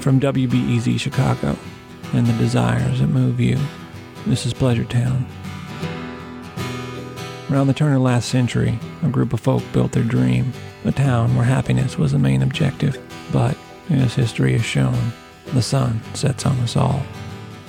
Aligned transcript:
From 0.00 0.20
WBEZ 0.20 1.00
Chicago 1.00 1.56
and 2.12 2.24
the 2.24 2.32
desires 2.34 3.00
that 3.00 3.08
move 3.08 3.40
you, 3.40 3.58
this 4.26 4.46
is 4.46 4.54
Pleasure 4.54 4.84
Town. 4.84 5.26
Around 7.50 7.66
the 7.66 7.74
turn 7.74 7.94
of 7.94 8.02
last 8.02 8.28
century, 8.28 8.78
a 9.02 9.08
group 9.08 9.32
of 9.32 9.40
folk 9.40 9.62
built 9.72 9.92
their 9.92 10.04
dream, 10.04 10.52
a 10.84 10.92
town 10.92 11.34
where 11.34 11.44
happiness 11.44 11.98
was 11.98 12.12
the 12.12 12.18
main 12.18 12.42
objective. 12.42 12.96
But, 13.32 13.58
as 13.90 14.14
history 14.14 14.52
has 14.52 14.64
shown, 14.64 15.12
the 15.52 15.62
sun 15.62 16.00
sets 16.14 16.46
on 16.46 16.58
us 16.60 16.76
all. 16.76 17.02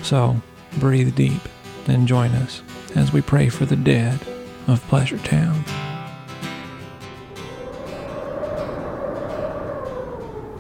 So, 0.03 0.39
breathe 0.77 1.15
deep 1.15 1.41
and 1.87 2.07
join 2.07 2.29
us 2.31 2.61
as 2.95 3.11
we 3.11 3.21
pray 3.21 3.49
for 3.49 3.65
the 3.65 3.75
dead 3.75 4.19
of 4.67 4.85
Pleasure 4.87 5.17
Town. 5.17 5.63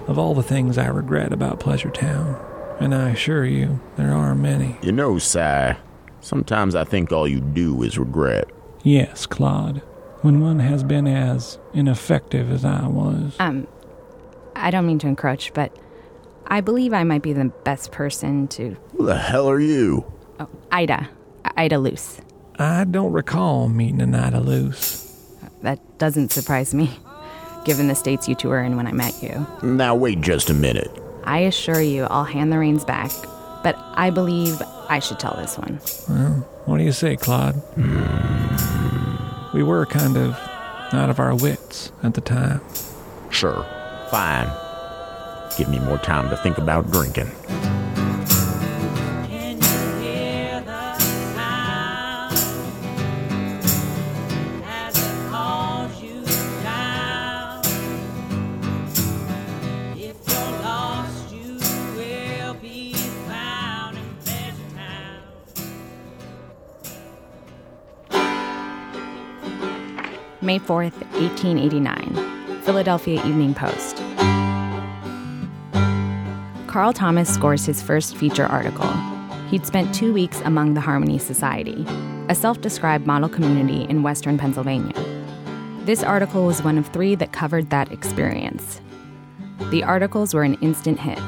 Of 0.09 0.17
all 0.17 0.33
the 0.33 0.41
things 0.41 0.79
I 0.79 0.87
regret 0.87 1.31
about 1.31 1.59
Pleasure 1.59 1.91
Town, 1.91 2.35
and 2.79 2.95
I 2.95 3.11
assure 3.11 3.45
you, 3.45 3.79
there 3.95 4.11
are 4.11 4.33
many. 4.33 4.75
You 4.81 4.91
know, 4.91 5.19
Si, 5.19 5.77
sometimes 6.19 6.73
I 6.73 6.83
think 6.83 7.11
all 7.11 7.27
you 7.27 7.39
do 7.39 7.83
is 7.83 7.95
regret. 7.99 8.49
Yes, 8.81 9.27
Claude. 9.27 9.83
When 10.23 10.41
one 10.41 10.57
has 10.61 10.83
been 10.83 11.05
as 11.05 11.59
ineffective 11.75 12.51
as 12.51 12.65
I 12.65 12.87
was. 12.87 13.35
Um, 13.39 13.67
I 14.55 14.71
don't 14.71 14.87
mean 14.87 14.97
to 14.97 15.07
encroach, 15.07 15.53
but 15.53 15.77
I 16.47 16.61
believe 16.61 16.91
I 16.91 17.03
might 17.03 17.21
be 17.21 17.33
the 17.33 17.45
best 17.63 17.91
person 17.91 18.47
to. 18.47 18.75
Who 18.97 19.05
the 19.05 19.15
hell 19.15 19.47
are 19.47 19.59
you? 19.59 20.11
Oh, 20.39 20.49
Ida. 20.71 21.07
Ida 21.55 21.77
Luce. 21.77 22.19
I 22.57 22.83
don't 22.83 23.11
recall 23.13 23.69
meeting 23.69 24.01
an 24.01 24.15
Ida 24.15 24.39
Luce. 24.39 25.05
That 25.61 25.99
doesn't 25.99 26.31
surprise 26.31 26.73
me, 26.73 26.97
given 27.65 27.87
the 27.87 27.95
states 27.95 28.27
you 28.27 28.35
two 28.35 28.49
were 28.49 28.61
in 28.61 28.75
when 28.75 28.87
I 28.87 28.91
met 28.91 29.21
you. 29.21 29.45
Now, 29.61 29.95
wait 29.95 30.21
just 30.21 30.49
a 30.49 30.53
minute. 30.53 30.89
I 31.23 31.39
assure 31.39 31.81
you, 31.81 32.05
I'll 32.05 32.23
hand 32.23 32.51
the 32.51 32.57
reins 32.57 32.83
back, 32.85 33.11
but 33.63 33.75
I 33.93 34.09
believe 34.09 34.61
I 34.89 34.99
should 34.99 35.19
tell 35.19 35.35
this 35.35 35.57
one. 35.57 35.79
Well, 36.07 36.47
what 36.65 36.77
do 36.77 36.83
you 36.83 36.91
say, 36.91 37.15
Claude? 37.15 37.61
We 39.53 39.63
were 39.63 39.85
kind 39.85 40.17
of 40.17 40.35
out 40.93 41.09
of 41.09 41.19
our 41.19 41.35
wits 41.35 41.91
at 42.01 42.13
the 42.13 42.21
time. 42.21 42.61
Sure, 43.29 43.65
fine. 44.09 44.49
Give 45.57 45.69
me 45.69 45.79
more 45.79 45.97
time 45.97 46.29
to 46.29 46.37
think 46.37 46.57
about 46.57 46.89
drinking. 46.91 47.29
May 70.59 70.65
4th, 70.65 70.99
1889. 71.19 72.61
Philadelphia 72.63 73.25
Evening 73.25 73.53
Post. 73.53 73.97
Carl 76.67 76.91
Thomas 76.91 77.33
scores 77.33 77.65
his 77.65 77.81
first 77.81 78.17
feature 78.17 78.45
article. 78.45 78.91
He'd 79.49 79.65
spent 79.65 79.95
two 79.95 80.13
weeks 80.13 80.41
among 80.41 80.73
the 80.73 80.81
Harmony 80.81 81.17
Society, 81.17 81.85
a 82.27 82.35
self 82.35 82.59
described 82.61 83.07
model 83.07 83.29
community 83.29 83.83
in 83.89 84.03
western 84.03 84.37
Pennsylvania. 84.37 84.93
This 85.85 86.03
article 86.03 86.45
was 86.45 86.61
one 86.61 86.77
of 86.77 86.87
three 86.87 87.15
that 87.15 87.31
covered 87.31 87.69
that 87.69 87.91
experience. 87.91 88.81
The 89.71 89.83
articles 89.83 90.33
were 90.33 90.43
an 90.43 90.55
instant 90.55 90.99
hit. 90.99 91.23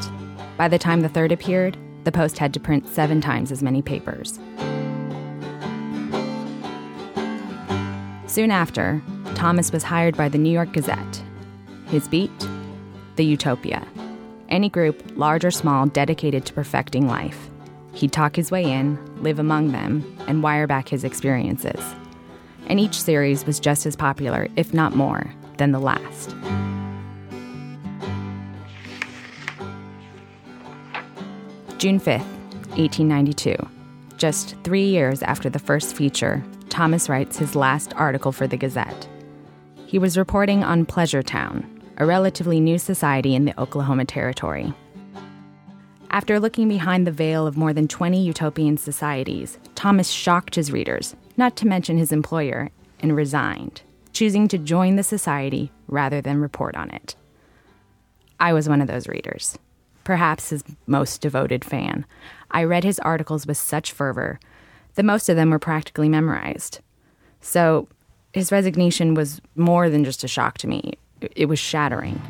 By 0.57 0.67
the 0.67 0.79
time 0.79 1.01
the 1.01 1.09
third 1.09 1.31
appeared, 1.31 1.77
the 2.03 2.11
Post 2.11 2.37
had 2.37 2.53
to 2.53 2.59
print 2.59 2.87
seven 2.87 3.21
times 3.21 3.51
as 3.51 3.63
many 3.63 3.81
papers. 3.81 4.39
Soon 8.31 8.49
after, 8.49 9.01
Thomas 9.41 9.71
was 9.71 9.81
hired 9.81 10.15
by 10.15 10.29
the 10.29 10.37
New 10.37 10.51
York 10.51 10.71
Gazette. 10.71 11.23
His 11.87 12.07
beat? 12.07 12.29
The 13.15 13.25
Utopia. 13.25 13.87
Any 14.49 14.69
group, 14.69 15.01
large 15.15 15.43
or 15.43 15.49
small, 15.49 15.87
dedicated 15.87 16.45
to 16.45 16.53
perfecting 16.53 17.07
life. 17.07 17.49
He'd 17.91 18.11
talk 18.11 18.35
his 18.35 18.51
way 18.51 18.63
in, 18.63 18.99
live 19.23 19.39
among 19.39 19.71
them, 19.71 20.05
and 20.27 20.43
wire 20.43 20.67
back 20.67 20.89
his 20.89 21.03
experiences. 21.03 21.83
And 22.67 22.79
each 22.79 23.01
series 23.01 23.43
was 23.47 23.59
just 23.59 23.87
as 23.87 23.95
popular, 23.95 24.47
if 24.57 24.75
not 24.75 24.95
more, 24.95 25.33
than 25.57 25.71
the 25.71 25.79
last. 25.79 26.29
June 31.79 31.99
5th, 31.99 32.29
1892. 32.77 33.55
Just 34.17 34.55
three 34.63 34.85
years 34.85 35.23
after 35.23 35.49
the 35.49 35.57
first 35.57 35.95
feature, 35.95 36.43
Thomas 36.69 37.09
writes 37.09 37.39
his 37.39 37.55
last 37.55 37.91
article 37.95 38.31
for 38.31 38.45
the 38.45 38.55
Gazette. 38.55 39.07
He 39.91 39.99
was 39.99 40.17
reporting 40.17 40.63
on 40.63 40.85
Pleasure 40.85 41.21
Town, 41.21 41.65
a 41.97 42.05
relatively 42.05 42.61
new 42.61 42.77
society 42.77 43.35
in 43.35 43.43
the 43.43 43.59
Oklahoma 43.59 44.05
Territory. 44.05 44.73
After 46.11 46.39
looking 46.39 46.69
behind 46.69 47.05
the 47.05 47.11
veil 47.11 47.45
of 47.45 47.57
more 47.57 47.73
than 47.73 47.89
20 47.89 48.23
utopian 48.23 48.77
societies, 48.77 49.59
Thomas 49.75 50.07
shocked 50.07 50.55
his 50.55 50.71
readers, 50.71 51.17
not 51.35 51.57
to 51.57 51.67
mention 51.67 51.97
his 51.97 52.13
employer, 52.13 52.69
and 53.01 53.17
resigned, 53.17 53.81
choosing 54.13 54.47
to 54.47 54.57
join 54.57 54.95
the 54.95 55.03
society 55.03 55.73
rather 55.89 56.21
than 56.21 56.39
report 56.39 56.77
on 56.77 56.89
it. 56.91 57.17
I 58.39 58.53
was 58.53 58.69
one 58.69 58.79
of 58.79 58.87
those 58.87 59.09
readers, 59.09 59.57
perhaps 60.05 60.51
his 60.51 60.63
most 60.87 61.19
devoted 61.19 61.65
fan. 61.65 62.05
I 62.49 62.63
read 62.63 62.85
his 62.85 62.99
articles 62.99 63.45
with 63.45 63.57
such 63.57 63.91
fervor 63.91 64.39
that 64.95 65.03
most 65.03 65.27
of 65.27 65.35
them 65.35 65.49
were 65.49 65.59
practically 65.59 66.07
memorized. 66.07 66.79
So 67.41 67.89
his 68.33 68.51
resignation 68.51 69.13
was 69.13 69.41
more 69.55 69.89
than 69.89 70.03
just 70.03 70.23
a 70.23 70.27
shock 70.27 70.57
to 70.59 70.67
me, 70.67 70.93
it 71.35 71.45
was 71.45 71.59
shattering. 71.59 72.21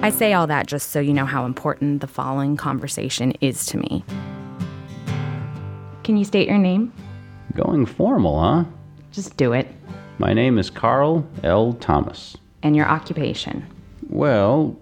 I 0.00 0.10
say 0.10 0.32
all 0.32 0.46
that 0.46 0.66
just 0.66 0.90
so 0.90 1.00
you 1.00 1.12
know 1.12 1.26
how 1.26 1.44
important 1.44 2.00
the 2.00 2.06
following 2.06 2.56
conversation 2.56 3.32
is 3.40 3.66
to 3.66 3.78
me. 3.78 4.04
Can 6.04 6.16
you 6.16 6.24
state 6.24 6.48
your 6.48 6.58
name? 6.58 6.92
Going 7.54 7.84
formal, 7.84 8.40
huh? 8.40 8.64
Just 9.12 9.36
do 9.36 9.52
it. 9.52 9.68
My 10.18 10.32
name 10.32 10.58
is 10.58 10.70
Carl 10.70 11.28
L. 11.44 11.74
Thomas. 11.74 12.36
And 12.62 12.74
your 12.74 12.86
occupation. 12.86 13.66
Well, 14.08 14.76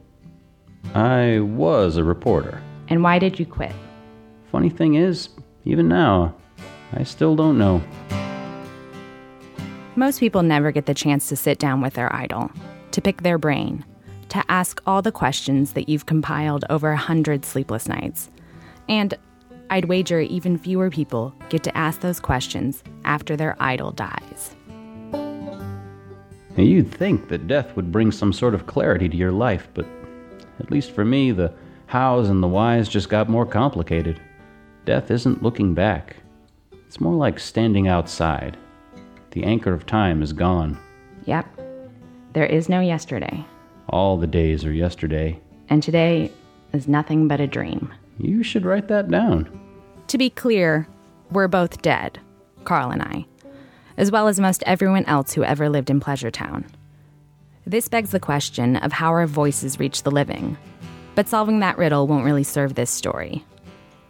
I 0.94 1.40
was 1.40 1.96
a 1.96 2.04
reporter. 2.04 2.62
And 2.88 3.02
why 3.02 3.18
did 3.18 3.38
you 3.38 3.46
quit? 3.46 3.72
Funny 4.52 4.70
thing 4.70 4.94
is, 4.94 5.30
even 5.64 5.88
now, 5.88 6.34
I 6.92 7.02
still 7.02 7.34
don't 7.34 7.58
know. 7.58 7.82
Most 9.98 10.20
people 10.20 10.42
never 10.42 10.72
get 10.72 10.84
the 10.84 10.92
chance 10.92 11.26
to 11.30 11.36
sit 11.36 11.58
down 11.58 11.80
with 11.80 11.94
their 11.94 12.14
idol, 12.14 12.50
to 12.90 13.00
pick 13.00 13.22
their 13.22 13.38
brain, 13.38 13.82
to 14.28 14.44
ask 14.50 14.82
all 14.86 15.00
the 15.00 15.10
questions 15.10 15.72
that 15.72 15.88
you've 15.88 16.04
compiled 16.04 16.66
over 16.68 16.90
a 16.90 16.98
hundred 16.98 17.46
sleepless 17.46 17.88
nights. 17.88 18.30
And 18.90 19.14
I'd 19.70 19.86
wager 19.86 20.20
even 20.20 20.58
fewer 20.58 20.90
people 20.90 21.34
get 21.48 21.62
to 21.62 21.74
ask 21.74 22.02
those 22.02 22.20
questions 22.20 22.84
after 23.06 23.36
their 23.36 23.56
idol 23.58 23.90
dies. 23.90 24.54
You'd 26.58 26.92
think 26.92 27.28
that 27.28 27.46
death 27.46 27.74
would 27.74 27.90
bring 27.90 28.12
some 28.12 28.34
sort 28.34 28.54
of 28.54 28.66
clarity 28.66 29.08
to 29.08 29.16
your 29.16 29.32
life, 29.32 29.66
but 29.72 29.86
at 30.60 30.70
least 30.70 30.90
for 30.90 31.06
me, 31.06 31.32
the 31.32 31.54
hows 31.86 32.28
and 32.28 32.42
the 32.42 32.48
whys 32.48 32.90
just 32.90 33.08
got 33.08 33.30
more 33.30 33.46
complicated. 33.46 34.20
Death 34.84 35.10
isn't 35.10 35.42
looking 35.42 35.72
back, 35.72 36.16
it's 36.86 37.00
more 37.00 37.14
like 37.14 37.40
standing 37.40 37.88
outside. 37.88 38.58
The 39.36 39.44
anchor 39.44 39.74
of 39.74 39.84
time 39.84 40.22
is 40.22 40.32
gone. 40.32 40.78
Yep. 41.26 41.44
There 42.32 42.46
is 42.46 42.70
no 42.70 42.80
yesterday. 42.80 43.44
All 43.90 44.16
the 44.16 44.26
days 44.26 44.64
are 44.64 44.72
yesterday. 44.72 45.38
And 45.68 45.82
today 45.82 46.32
is 46.72 46.88
nothing 46.88 47.28
but 47.28 47.38
a 47.38 47.46
dream. 47.46 47.92
You 48.18 48.42
should 48.42 48.64
write 48.64 48.88
that 48.88 49.10
down. 49.10 49.46
To 50.06 50.16
be 50.16 50.30
clear, 50.30 50.88
we're 51.30 51.48
both 51.48 51.82
dead, 51.82 52.18
Carl 52.64 52.90
and 52.90 53.02
I, 53.02 53.26
as 53.98 54.10
well 54.10 54.26
as 54.26 54.40
most 54.40 54.62
everyone 54.64 55.04
else 55.04 55.34
who 55.34 55.44
ever 55.44 55.68
lived 55.68 55.90
in 55.90 56.00
Pleasure 56.00 56.30
Town. 56.30 56.64
This 57.66 57.88
begs 57.88 58.12
the 58.12 58.18
question 58.18 58.76
of 58.76 58.90
how 58.90 59.10
our 59.10 59.26
voices 59.26 59.78
reach 59.78 60.02
the 60.02 60.10
living. 60.10 60.56
But 61.14 61.28
solving 61.28 61.60
that 61.60 61.76
riddle 61.76 62.06
won't 62.06 62.24
really 62.24 62.42
serve 62.42 62.74
this 62.74 62.88
story. 62.88 63.44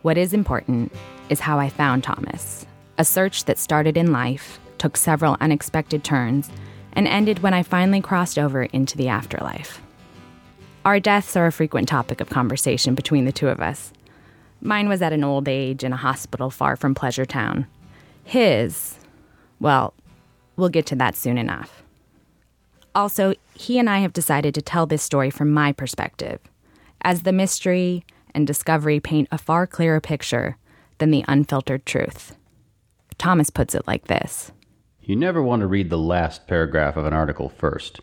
What 0.03 0.19
is 0.19 0.33
important 0.33 0.93
is 1.31 1.41
how 1.41 1.59
I 1.59 1.69
found 1.69 2.05
Thomas, 2.05 2.65
a 2.97 3.05
search 3.05 3.47
that 3.47 3.59
started 3.59 3.97
in 3.97 4.13
life, 4.13 4.61
took 4.79 4.97
several 4.97 5.37
unexpected 5.41 6.05
turns, 6.05 6.51
and 6.93 7.07
ended 7.07 7.41
when 7.41 7.55
I 7.55 7.63
finally 7.63 8.01
crossed 8.01 8.39
over 8.39 8.65
into 8.65 8.97
the 8.97 9.09
afterlife. 9.09 9.83
Our 10.85 11.01
deaths 11.01 11.37
are 11.37 11.47
a 11.47 11.53
frequent 11.53 11.89
topic 11.89 12.21
of 12.21 12.31
conversation 12.31 12.95
between 12.95 13.25
the 13.25 13.33
two 13.33 13.49
of 13.49 13.61
us. 13.61 13.93
Mine 14.61 14.89
was 14.89 15.03
at 15.03 15.13
an 15.13 15.25
old 15.25 15.49
age 15.49 15.85
in 15.85 15.93
a 15.93 15.97
hospital 15.97 16.51
far 16.51 16.77
from 16.77 16.95
Pleasure 16.95 17.27
Town. 17.27 17.67
His, 18.25 18.99
well, 19.61 19.95
we'll 20.57 20.69
get 20.69 20.87
to 20.87 20.97
that 20.97 21.17
soon 21.17 21.39
enough. 21.39 21.83
Also, 22.95 23.35
he 23.55 23.79
and 23.79 23.91
I 23.91 23.99
have 23.99 24.13
decided 24.13 24.55
to 24.55 24.63
tell 24.63 24.87
this 24.87 25.03
story 25.03 25.29
from 25.29 25.51
my 25.51 25.73
perspective, 25.73 26.41
as 27.03 27.23
the 27.23 27.33
mystery 27.33 28.05
and 28.35 28.47
discovery 28.47 29.01
paint 29.01 29.29
a 29.31 29.39
far 29.39 29.67
clearer 29.67 30.01
picture 30.01 30.57
than 30.99 31.11
the 31.11 31.25
unfiltered 31.29 31.85
truth. 31.85 32.37
Thomas 33.19 33.51
puts 33.51 33.75
it 33.75 33.87
like 33.87 34.07
this 34.07 34.53
You 35.07 35.15
never 35.15 35.41
want 35.41 35.61
to 35.61 35.69
read 35.69 35.89
the 35.89 35.97
last 35.97 36.49
paragraph 36.49 36.97
of 36.97 37.07
an 37.07 37.13
article 37.13 37.49
first, 37.49 38.01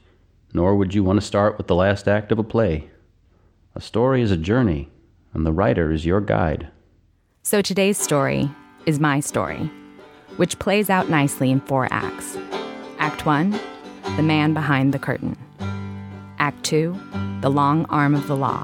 nor 0.54 0.74
would 0.74 0.94
you 0.94 1.04
want 1.04 1.20
to 1.20 1.26
start 1.26 1.58
with 1.58 1.68
the 1.68 1.76
last 1.76 2.08
act 2.08 2.32
of 2.32 2.40
a 2.40 2.46
play. 2.46 2.90
A 3.76 3.82
story 3.82 4.22
is 4.22 4.32
a 4.32 4.38
journey, 4.38 4.90
and 5.34 5.46
the 5.46 5.52
writer 5.52 5.92
is 5.92 6.06
your 6.06 6.22
guide. 6.22 6.70
So 7.42 7.62
today's 7.62 7.98
story 7.98 8.50
is 8.86 9.02
my 9.02 9.20
story, 9.20 9.70
which 10.38 10.60
plays 10.60 10.90
out 10.90 11.10
nicely 11.10 11.52
in 11.52 11.60
four 11.60 11.90
acts. 11.92 12.38
Act 13.00 13.26
1 13.26 13.52
The 14.16 14.24
Man 14.24 14.54
Behind 14.54 14.94
the 14.94 15.00
Curtain. 15.00 15.36
Act 16.40 16.64
2 16.64 16.98
The 17.42 17.52
Long 17.52 17.86
Arm 17.88 18.16
of 18.16 18.28
the 18.28 18.38
Law. 18.38 18.64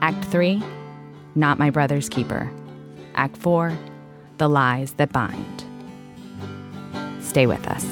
Act 0.00 0.24
3 0.24 0.62
Not 1.34 1.58
My 1.58 1.68
Brother's 1.68 2.08
Keeper. 2.08 2.50
Act 3.16 3.36
4 3.36 3.76
The 4.38 4.48
Lies 4.48 4.94
That 4.94 5.12
Bind. 5.12 5.63
Stay 7.34 7.48
with 7.48 7.66
us. 7.66 7.84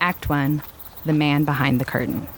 Act 0.00 0.28
1 0.28 0.62
The 1.04 1.12
Man 1.12 1.42
Behind 1.42 1.80
the 1.80 1.84
Curtain. 1.84 2.28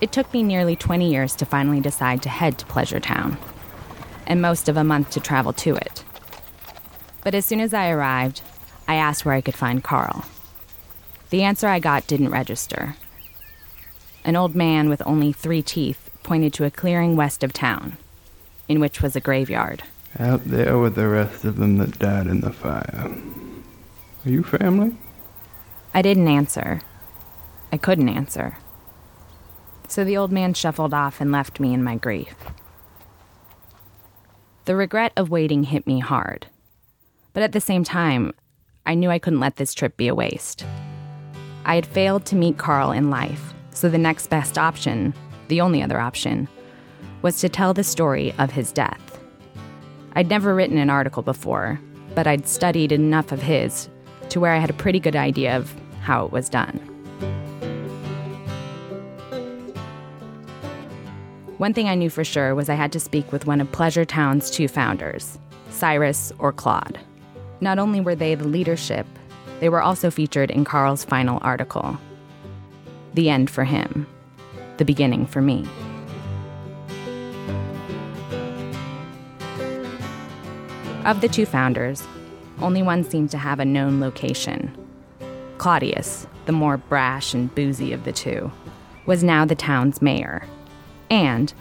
It 0.00 0.10
took 0.10 0.32
me 0.32 0.42
nearly 0.42 0.74
20 0.74 1.08
years 1.08 1.36
to 1.36 1.46
finally 1.46 1.78
decide 1.78 2.20
to 2.22 2.28
head 2.28 2.58
to 2.58 2.66
Pleasure 2.66 2.98
Town, 2.98 3.38
and 4.26 4.42
most 4.42 4.68
of 4.68 4.76
a 4.76 4.82
month 4.82 5.10
to 5.10 5.20
travel 5.20 5.52
to 5.52 5.76
it. 5.76 6.02
But 7.22 7.36
as 7.36 7.46
soon 7.46 7.60
as 7.60 7.72
I 7.72 7.90
arrived, 7.90 8.42
I 8.88 8.96
asked 8.96 9.24
where 9.24 9.36
I 9.36 9.40
could 9.40 9.54
find 9.54 9.84
Carl. 9.84 10.24
The 11.30 11.42
answer 11.42 11.68
I 11.68 11.78
got 11.78 12.06
didn't 12.06 12.30
register. 12.30 12.96
An 14.24 14.36
old 14.36 14.54
man 14.54 14.88
with 14.88 15.02
only 15.06 15.32
three 15.32 15.62
teeth 15.62 16.10
pointed 16.22 16.52
to 16.54 16.64
a 16.64 16.70
clearing 16.70 17.16
west 17.16 17.44
of 17.44 17.52
town, 17.52 17.96
in 18.68 18.80
which 18.80 19.02
was 19.02 19.14
a 19.14 19.20
graveyard. 19.20 19.82
Out 20.18 20.44
there 20.44 20.78
with 20.78 20.94
the 20.94 21.08
rest 21.08 21.44
of 21.44 21.56
them 21.56 21.78
that 21.78 21.98
died 21.98 22.26
in 22.26 22.40
the 22.40 22.52
fire. 22.52 23.12
Are 24.24 24.30
you 24.30 24.42
family? 24.42 24.96
I 25.94 26.02
didn't 26.02 26.28
answer. 26.28 26.80
I 27.72 27.76
couldn't 27.76 28.08
answer. 28.08 28.58
So 29.86 30.04
the 30.04 30.16
old 30.16 30.32
man 30.32 30.54
shuffled 30.54 30.94
off 30.94 31.20
and 31.20 31.32
left 31.32 31.60
me 31.60 31.72
in 31.72 31.82
my 31.82 31.96
grief. 31.96 32.34
The 34.64 34.76
regret 34.76 35.12
of 35.16 35.30
waiting 35.30 35.64
hit 35.64 35.86
me 35.86 35.98
hard. 35.98 36.46
But 37.32 37.42
at 37.42 37.52
the 37.52 37.60
same 37.60 37.84
time, 37.84 38.32
I 38.84 38.94
knew 38.94 39.10
I 39.10 39.18
couldn't 39.18 39.40
let 39.40 39.56
this 39.56 39.72
trip 39.72 39.96
be 39.96 40.08
a 40.08 40.14
waste. 40.14 40.64
I 41.68 41.74
had 41.74 41.84
failed 41.84 42.24
to 42.24 42.34
meet 42.34 42.56
Carl 42.56 42.92
in 42.92 43.10
life, 43.10 43.52
so 43.72 43.90
the 43.90 43.98
next 43.98 44.28
best 44.30 44.56
option, 44.56 45.12
the 45.48 45.60
only 45.60 45.82
other 45.82 46.00
option, 46.00 46.48
was 47.20 47.40
to 47.40 47.50
tell 47.50 47.74
the 47.74 47.84
story 47.84 48.32
of 48.38 48.50
his 48.50 48.72
death. 48.72 49.20
I'd 50.14 50.30
never 50.30 50.54
written 50.54 50.78
an 50.78 50.88
article 50.88 51.22
before, 51.22 51.78
but 52.14 52.26
I'd 52.26 52.48
studied 52.48 52.90
enough 52.90 53.32
of 53.32 53.42
his 53.42 53.90
to 54.30 54.40
where 54.40 54.54
I 54.54 54.58
had 54.60 54.70
a 54.70 54.72
pretty 54.72 54.98
good 54.98 55.14
idea 55.14 55.58
of 55.58 55.70
how 56.00 56.24
it 56.24 56.32
was 56.32 56.48
done. 56.48 56.78
One 61.58 61.74
thing 61.74 61.86
I 61.90 61.96
knew 61.96 62.08
for 62.08 62.24
sure 62.24 62.54
was 62.54 62.70
I 62.70 62.76
had 62.76 62.92
to 62.92 63.00
speak 63.00 63.30
with 63.30 63.46
one 63.46 63.60
of 63.60 63.70
Pleasure 63.72 64.06
Town's 64.06 64.50
two 64.50 64.68
founders, 64.68 65.38
Cyrus 65.68 66.32
or 66.38 66.50
Claude. 66.50 66.98
Not 67.60 67.78
only 67.78 68.00
were 68.00 68.14
they 68.14 68.34
the 68.34 68.48
leadership, 68.48 69.06
they 69.60 69.68
were 69.68 69.82
also 69.82 70.10
featured 70.10 70.50
in 70.50 70.64
Carl's 70.64 71.04
final 71.04 71.38
article. 71.42 71.98
The 73.14 73.30
end 73.30 73.50
for 73.50 73.64
him, 73.64 74.06
the 74.76 74.84
beginning 74.84 75.26
for 75.26 75.40
me. 75.40 75.66
Of 81.04 81.20
the 81.20 81.28
two 81.28 81.46
founders, 81.46 82.06
only 82.60 82.82
one 82.82 83.02
seemed 83.02 83.30
to 83.30 83.38
have 83.38 83.60
a 83.60 83.64
known 83.64 84.00
location. 84.00 84.76
Claudius, 85.56 86.26
the 86.46 86.52
more 86.52 86.76
brash 86.76 87.34
and 87.34 87.54
boozy 87.54 87.92
of 87.92 88.04
the 88.04 88.12
two, 88.12 88.52
was 89.06 89.24
now 89.24 89.44
the 89.44 89.54
town's 89.54 90.02
mayor, 90.02 90.46
and, 91.10 91.52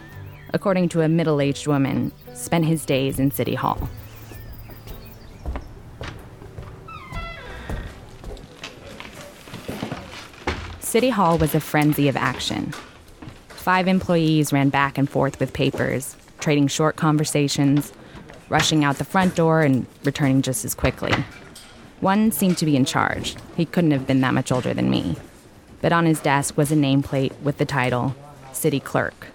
according 0.54 0.90
to 0.90 1.02
a 1.02 1.08
middle 1.08 1.40
aged 1.40 1.66
woman, 1.66 2.12
spent 2.34 2.66
his 2.66 2.86
days 2.86 3.20
in 3.20 3.32
City 3.32 3.56
Hall. 3.56 3.90
City 10.98 11.10
Hall 11.12 11.38
was 11.38 11.54
a 11.54 11.60
frenzy 11.60 12.08
of 12.08 12.18
action. 12.18 12.74
Five 13.50 13.88
employees 13.88 14.52
ran 14.52 14.70
back 14.70 14.98
and 14.98 15.08
forth 15.08 15.40
with 15.40 15.54
papers, 15.54 16.18
trading 16.40 16.66
short 16.66 16.96
conversations, 16.96 17.94
rushing 18.50 18.84
out 18.84 18.98
the 18.98 19.04
front 19.04 19.36
door 19.36 19.62
and 19.62 19.86
returning 20.04 20.42
just 20.42 20.66
as 20.66 20.74
quickly. 20.74 21.14
One 22.00 22.32
seemed 22.32 22.58
to 22.58 22.66
be 22.66 22.76
in 22.76 22.84
charge. 22.84 23.36
He 23.56 23.64
couldn't 23.64 23.92
have 23.92 24.08
been 24.08 24.22
that 24.22 24.34
much 24.34 24.52
older 24.52 24.74
than 24.74 24.90
me. 24.90 25.18
But 25.84 25.94
on 25.94 26.08
his 26.08 26.20
desk 26.20 26.58
was 26.58 26.72
a 26.72 26.76
nameplate 26.76 27.40
with 27.42 27.60
the 27.60 27.66
title 27.66 28.16
City 28.52 28.80
Clerk. 28.80 29.28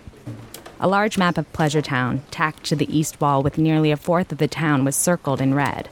A 0.80 0.88
large 0.88 1.16
map 1.16 1.38
of 1.38 1.52
Pleasure 1.52 1.80
Town, 1.80 2.24
tacked 2.32 2.64
to 2.64 2.74
the 2.74 2.92
east 2.92 3.20
wall 3.20 3.40
with 3.40 3.56
nearly 3.56 3.92
a 3.92 3.96
fourth 3.96 4.32
of 4.32 4.38
the 4.38 4.48
town, 4.48 4.84
was 4.84 4.96
circled 4.96 5.40
in 5.40 5.54
red. 5.54 5.88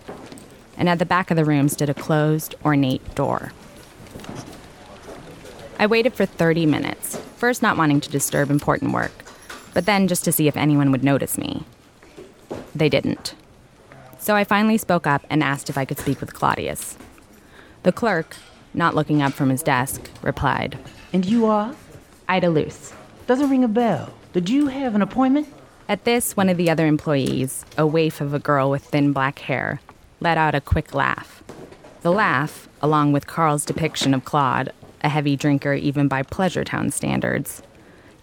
And 0.77 0.89
at 0.89 0.99
the 0.99 1.07
back 1.07 1.31
of 1.31 1.37
the 1.37 1.45
room 1.45 1.69
stood 1.69 1.89
a 1.89 1.95
closed, 1.95 2.57
ornate 2.65 3.15
door. 3.15 3.53
I 5.81 5.87
waited 5.87 6.12
for 6.12 6.27
30 6.27 6.67
minutes, 6.67 7.17
first 7.37 7.62
not 7.62 7.79
wanting 7.79 8.03
to 8.03 8.11
disturb 8.11 8.50
important 8.50 8.93
work, 8.93 9.25
but 9.73 9.87
then 9.87 10.09
just 10.09 10.25
to 10.27 10.31
see 10.31 10.47
if 10.47 10.55
anyone 10.55 10.93
would 10.93 11.03
notice 11.03 11.38
me. 11.38 11.65
They 12.75 12.91
didn't. 12.91 13.35
So 14.19 14.37
I 14.37 14.44
finally 14.44 14.77
spoke 14.77 15.06
up 15.06 15.25
and 15.31 15.43
asked 15.43 15.71
if 15.71 15.79
I 15.79 15.87
could 15.87 15.99
speak 15.99 16.21
with 16.21 16.35
Claudius. 16.35 16.99
The 17.82 17.93
clerk, 17.93 18.37
not 18.75 18.94
looking 18.94 19.23
up 19.23 19.32
from 19.32 19.49
his 19.49 19.62
desk, 19.62 20.11
replied, 20.21 20.79
And 21.15 21.25
you 21.25 21.47
are? 21.47 21.75
Ida 22.29 22.50
Luce. 22.50 22.93
Doesn't 23.26 23.49
ring 23.49 23.65
a 23.65 23.69
bell. 23.69 24.12
Did 24.35 24.50
you 24.50 24.67
have 24.67 24.94
an 24.94 25.00
appointment? 25.00 25.49
At 25.88 26.05
this, 26.05 26.37
one 26.37 26.50
of 26.50 26.59
the 26.59 26.69
other 26.69 26.87
employees, 26.87 27.64
a 27.78 27.87
waif 27.87 28.21
of 28.21 28.35
a 28.35 28.38
girl 28.38 28.69
with 28.69 28.85
thin 28.85 29.14
black 29.14 29.38
hair, 29.38 29.81
let 30.21 30.37
out 30.37 30.55
a 30.55 30.61
quick 30.61 30.93
laugh. 30.93 31.43
The 32.02 32.12
laugh, 32.12 32.69
along 32.83 33.12
with 33.12 33.26
Carl's 33.26 33.64
depiction 33.64 34.12
of 34.12 34.26
Claude, 34.26 34.75
a 35.02 35.09
heavy 35.09 35.37
drinker 35.37 35.75
even 35.75 36.09
by 36.09 36.23
Pleasure 36.23 36.64
Town 36.64 36.90
standards, 36.90 37.62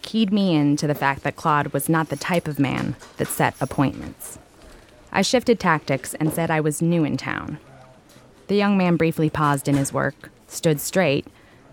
keyed 0.02 0.32
me 0.32 0.56
in 0.56 0.78
to 0.78 0.88
the 0.88 0.96
fact 0.96 1.24
that 1.24 1.36
Claude 1.36 1.74
was 1.74 1.90
not 1.90 2.10
the 2.10 2.16
type 2.16 2.48
of 2.48 2.60
man 2.60 2.96
that 3.18 3.28
set 3.28 3.56
appointments. 3.60 4.40
I 5.12 5.22
shifted 5.22 5.60
tactics 5.60 6.14
and 6.16 6.34
said 6.34 6.52
I 6.52 6.62
was 6.62 6.82
new 6.82 7.04
in 7.04 7.18
town. 7.18 7.58
The 8.48 8.56
young 8.56 8.78
man 8.78 8.96
briefly 8.96 9.30
paused 9.30 9.68
in 9.68 9.76
his 9.76 9.92
work, 9.92 10.30
stood 10.48 10.80
straight, 10.80 11.28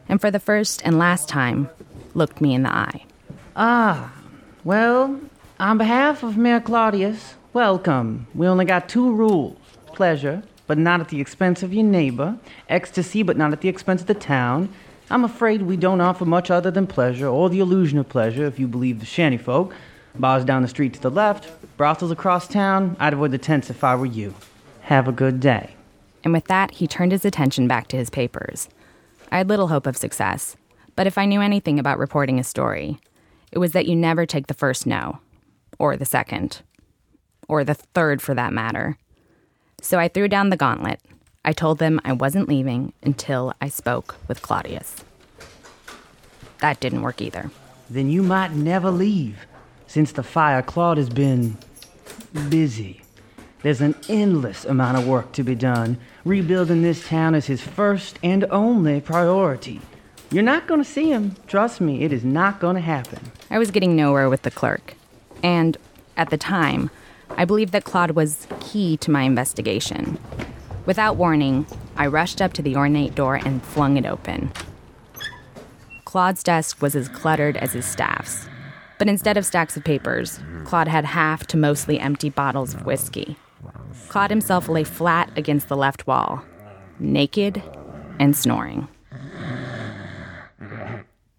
and 0.09 0.21
for 0.21 0.31
the 0.31 0.41
first 0.41 0.83
and 0.85 0.99
last 0.99 1.29
time, 1.29 1.69
looked 2.15 2.41
me 2.41 2.55
in 2.55 2.63
the 2.63 2.75
eye. 2.75 3.05
Ah, 3.57 4.13
well, 4.65 5.21
on 5.61 5.79
behalf 5.79 6.23
of 6.23 6.37
Mayor 6.37 6.61
Claudius, 6.61 7.35
welcome. 7.53 8.27
We 8.35 8.47
only 8.47 8.65
got 8.65 8.89
two 8.89 9.13
rules 9.15 9.59
pleasure, 9.87 10.43
but 10.67 10.77
not 10.77 11.01
at 11.01 11.09
the 11.09 11.21
expense 11.21 11.63
of 11.63 11.73
your 11.73 11.85
neighbor, 11.85 12.37
ecstasy, 12.69 13.23
but 13.23 13.37
not 13.37 13.53
at 13.53 13.61
the 13.61 13.69
expense 13.69 14.01
of 14.01 14.09
the 14.09 14.15
town. 14.15 14.69
I'm 15.11 15.25
afraid 15.25 15.63
we 15.63 15.77
don't 15.77 16.01
offer 16.01 16.25
much 16.25 16.51
other 16.51 16.71
than 16.71 16.87
pleasure, 16.87 17.29
or 17.29 17.51
the 17.51 17.61
illusion 17.61 17.99
of 17.99 18.09
pleasure, 18.09 18.47
if 18.47 18.59
you 18.59 18.67
believe 18.67 19.01
the 19.01 19.07
shanty 19.07 19.37
folk. 19.37 19.75
Bars 20.17 20.45
down 20.45 20.63
the 20.63 20.69
street 20.69 20.95
to 20.95 21.01
the 21.01 21.11
left, 21.11 21.49
brothels 21.77 22.11
across 22.11 22.49
town. 22.49 22.97
I'd 23.01 23.13
avoid 23.13 23.33
the 23.33 23.39
tents 23.39 23.69
if 23.69 23.85
I 23.85 23.97
were 23.97 24.07
you. 24.07 24.35
Have 24.83 25.09
a 25.09 25.13
good 25.13 25.41
day. 25.41 25.75
And 26.23 26.33
with 26.33 26.47
that, 26.47 26.71
he 26.73 26.87
turned 26.87 27.13
his 27.13 27.25
attention 27.25 27.69
back 27.69 27.89
to 27.89 27.97
his 27.97 28.11
papers. 28.11 28.69
I 29.31 29.39
had 29.39 29.49
little 29.49 29.69
hope 29.69 29.87
of 29.87 29.97
success, 29.97 30.57
but 30.97 31.07
if 31.07 31.19
I 31.19 31.27
knew 31.27 31.41
anything 31.41 31.79
about 31.79 31.99
reporting 31.99 32.39
a 32.39 32.45
story, 32.45 32.99
it 33.53 33.59
was 33.59 33.73
that 33.73 33.87
you 33.87 33.97
never 33.97 34.25
take 34.25 34.47
the 34.47 34.55
first 34.55 34.87
no, 34.87 35.19
or 35.79 35.97
the 35.97 36.05
second, 36.05 36.63
or 37.49 37.65
the 37.65 37.75
third 37.75 38.23
for 38.23 38.35
that 38.35 38.53
matter. 38.53 38.97
So 39.83 39.99
I 39.99 40.09
threw 40.09 40.29
down 40.29 40.49
the 40.49 40.57
gauntlet. 40.57 41.01
I 41.45 41.53
told 41.53 41.79
them 41.79 42.01
I 42.05 42.13
wasn't 42.13 42.49
leaving 42.49 42.93
until 43.03 43.53
I 43.61 43.69
spoke 43.69 44.17
with 44.29 44.43
Claudius. 44.43 45.05
That 46.61 46.81
didn't 46.81 47.03
work 47.03 47.21
either. 47.21 47.51
Then 47.91 48.09
you 48.09 48.23
might 48.23 48.53
never 48.53 48.91
leave. 48.91 49.47
Since 49.87 50.13
the 50.13 50.23
fire, 50.23 50.63
Claude 50.63 50.97
has 50.97 51.11
been 51.11 51.59
busy. 52.49 53.03
There's 53.63 53.81
an 53.81 53.95
endless 54.09 54.65
amount 54.65 54.99
of 54.99 55.07
work 55.07 55.33
to 55.33 55.43
be 55.43 55.55
done. 55.55 55.99
Rebuilding 56.25 56.83
this 56.83 57.07
town 57.07 57.35
is 57.35 57.47
his 57.47 57.61
first 57.61 58.19
and 58.23 58.45
only 58.51 59.01
priority. 59.01 59.81
You're 60.31 60.43
not 60.43 60.67
going 60.67 60.83
to 60.83 60.89
see 60.89 61.11
him. 61.11 61.37
Trust 61.47 61.81
me, 61.81 62.03
it 62.03 62.13
is 62.13 62.25
not 62.25 62.61
going 62.61 62.75
to 62.77 62.83
happen. 62.83 63.21
I 63.51 63.59
was 63.59 63.71
getting 63.71 63.95
nowhere 63.95 64.29
with 64.29 64.43
the 64.43 64.51
clerk. 64.51 64.95
And 65.43 65.77
At 66.17 66.31
the 66.31 66.37
time, 66.37 66.91
I 67.31 67.45
believed 67.45 67.73
that 67.73 67.85
Claude 67.85 68.13
was 68.13 68.47
key 68.61 68.97
to 68.99 69.11
my 69.11 69.23
investigation. 69.23 70.19
Without 70.87 71.17
warning, 71.17 71.67
I 71.97 72.07
rushed 72.07 72.43
up 72.43 72.53
to 72.55 72.63
the 72.63 72.77
ornate 72.77 73.15
door 73.15 73.37
and 73.37 73.63
flung 73.63 73.97
it 73.97 74.05
open. 74.05 74.53
Claude's 76.05 76.43
desk 76.43 76.83
was 76.83 76.95
as 76.95 77.09
cluttered 77.09 77.57
as 77.57 77.73
his 77.73 77.87
staff's. 77.87 78.47
But 78.99 79.09
instead 79.09 79.37
of 79.37 79.47
stacks 79.47 79.77
of 79.77 79.85
papers, 79.85 80.39
Claude 80.65 80.89
had 80.89 81.05
half 81.05 81.47
to 81.49 81.57
mostly 81.57 81.99
empty 81.99 82.31
bottles 82.31 82.75
of 82.75 82.87
whiskey. 82.87 83.37
Claude 84.09 84.31
himself 84.31 84.69
lay 84.69 84.85
flat 84.85 85.31
against 85.37 85.69
the 85.69 85.77
left 85.77 86.07
wall, 86.07 86.45
naked 86.99 87.63
and 88.21 88.37
snoring. 88.37 88.87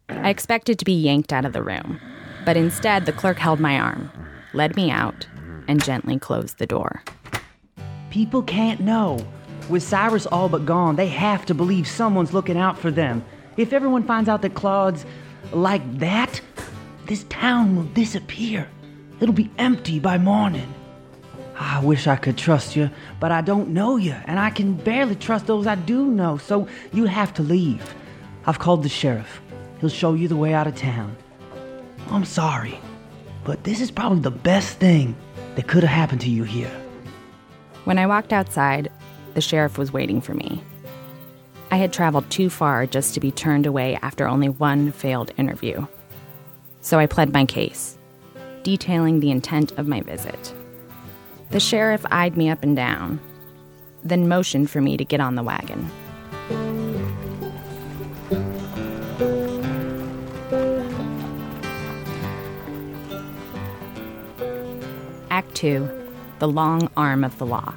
I 0.09 0.29
expected 0.29 0.79
to 0.79 0.85
be 0.85 0.93
yanked 0.93 1.31
out 1.31 1.45
of 1.45 1.53
the 1.53 1.63
room, 1.63 2.01
but 2.45 2.57
instead 2.57 3.05
the 3.05 3.13
clerk 3.13 3.37
held 3.37 3.59
my 3.59 3.79
arm, 3.79 4.11
led 4.53 4.75
me 4.75 4.89
out, 4.91 5.27
and 5.67 5.83
gently 5.83 6.19
closed 6.19 6.57
the 6.57 6.67
door. 6.67 7.03
People 8.15 8.43
can't 8.43 8.79
know. 8.79 9.19
With 9.67 9.83
Cyrus 9.83 10.25
all 10.25 10.47
but 10.47 10.65
gone, 10.65 10.95
they 10.95 11.07
have 11.07 11.45
to 11.47 11.53
believe 11.53 11.85
someone's 11.85 12.31
looking 12.31 12.55
out 12.55 12.79
for 12.79 12.89
them. 12.89 13.25
If 13.57 13.73
everyone 13.73 14.03
finds 14.03 14.29
out 14.29 14.41
that 14.43 14.53
Claude's 14.53 15.03
like 15.51 15.97
that, 15.97 16.39
this 17.07 17.25
town 17.25 17.75
will 17.75 17.83
disappear. 17.83 18.69
It'll 19.19 19.35
be 19.35 19.51
empty 19.57 19.99
by 19.99 20.17
morning. 20.17 20.73
I 21.57 21.83
wish 21.83 22.07
I 22.07 22.15
could 22.15 22.37
trust 22.37 22.77
you, 22.77 22.89
but 23.19 23.33
I 23.33 23.41
don't 23.41 23.73
know 23.73 23.97
you, 23.97 24.15
and 24.27 24.39
I 24.39 24.49
can 24.49 24.75
barely 24.75 25.15
trust 25.15 25.47
those 25.47 25.67
I 25.67 25.75
do 25.75 26.05
know, 26.05 26.37
so 26.37 26.69
you 26.93 27.07
have 27.07 27.33
to 27.33 27.43
leave. 27.43 27.93
I've 28.45 28.59
called 28.59 28.83
the 28.83 28.87
sheriff. 28.87 29.41
He'll 29.81 29.89
show 29.89 30.13
you 30.13 30.29
the 30.29 30.37
way 30.37 30.53
out 30.53 30.67
of 30.67 30.77
town. 30.77 31.17
I'm 32.09 32.23
sorry, 32.23 32.79
but 33.43 33.65
this 33.65 33.81
is 33.81 33.91
probably 33.91 34.21
the 34.21 34.31
best 34.31 34.79
thing 34.79 35.17
that 35.55 35.67
could 35.67 35.83
have 35.83 35.91
happened 35.91 36.21
to 36.21 36.29
you 36.29 36.45
here. 36.45 36.71
When 37.85 37.99
I 37.99 38.07
walked 38.07 38.33
outside, 38.33 38.91
the 39.35 39.41
sheriff 39.41 39.77
was 39.77 39.93
waiting 39.93 40.19
for 40.19 40.33
me. 40.33 40.63
I 41.69 41.77
had 41.77 41.93
traveled 41.93 42.27
too 42.31 42.49
far 42.49 42.87
just 42.87 43.13
to 43.13 43.19
be 43.19 43.31
turned 43.31 43.67
away 43.67 43.99
after 44.01 44.27
only 44.27 44.49
one 44.49 44.91
failed 44.91 45.31
interview. 45.37 45.85
So 46.81 46.97
I 46.97 47.05
pled 47.05 47.31
my 47.31 47.45
case, 47.45 47.95
detailing 48.63 49.19
the 49.19 49.29
intent 49.29 49.71
of 49.73 49.87
my 49.87 50.01
visit. 50.01 50.51
The 51.51 51.59
sheriff 51.59 52.03
eyed 52.09 52.35
me 52.35 52.49
up 52.49 52.63
and 52.63 52.75
down, 52.75 53.19
then 54.03 54.27
motioned 54.27 54.71
for 54.71 54.81
me 54.81 54.97
to 54.97 55.05
get 55.05 55.19
on 55.19 55.35
the 55.35 55.43
wagon. 55.43 55.91
Act 65.29 65.53
2 65.53 66.04
The 66.45 66.51
Long 66.51 66.91
Arm 66.95 67.23
of 67.23 67.35
the 67.39 67.45
Law. 67.47 67.73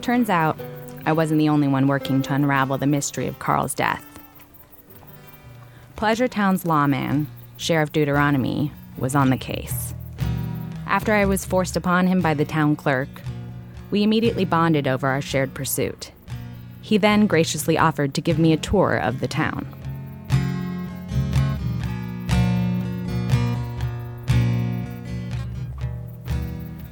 Turns 0.00 0.30
out, 0.30 0.58
I 1.04 1.12
wasn't 1.12 1.36
the 1.36 1.50
only 1.50 1.68
one 1.68 1.86
working 1.86 2.22
to 2.22 2.32
unravel 2.32 2.78
the 2.78 2.86
mystery 2.86 3.26
of 3.26 3.40
Carl's 3.40 3.74
death. 3.74 4.02
Pleasure 5.96 6.28
Town's 6.28 6.64
lawman, 6.64 7.26
Sheriff 7.58 7.92
Deuteronomy, 7.92 8.72
was 8.96 9.14
on 9.14 9.28
the 9.28 9.36
case. 9.36 9.92
After 10.86 11.12
I 11.12 11.26
was 11.26 11.44
forced 11.44 11.76
upon 11.76 12.06
him 12.06 12.22
by 12.22 12.32
the 12.32 12.46
town 12.46 12.74
clerk, 12.74 13.10
we 13.90 14.02
immediately 14.02 14.46
bonded 14.46 14.88
over 14.88 15.06
our 15.06 15.20
shared 15.20 15.52
pursuit. 15.52 16.12
He 16.80 16.96
then 16.96 17.26
graciously 17.26 17.76
offered 17.76 18.14
to 18.14 18.22
give 18.22 18.38
me 18.38 18.54
a 18.54 18.56
tour 18.56 18.96
of 18.96 19.20
the 19.20 19.28
town. 19.28 19.75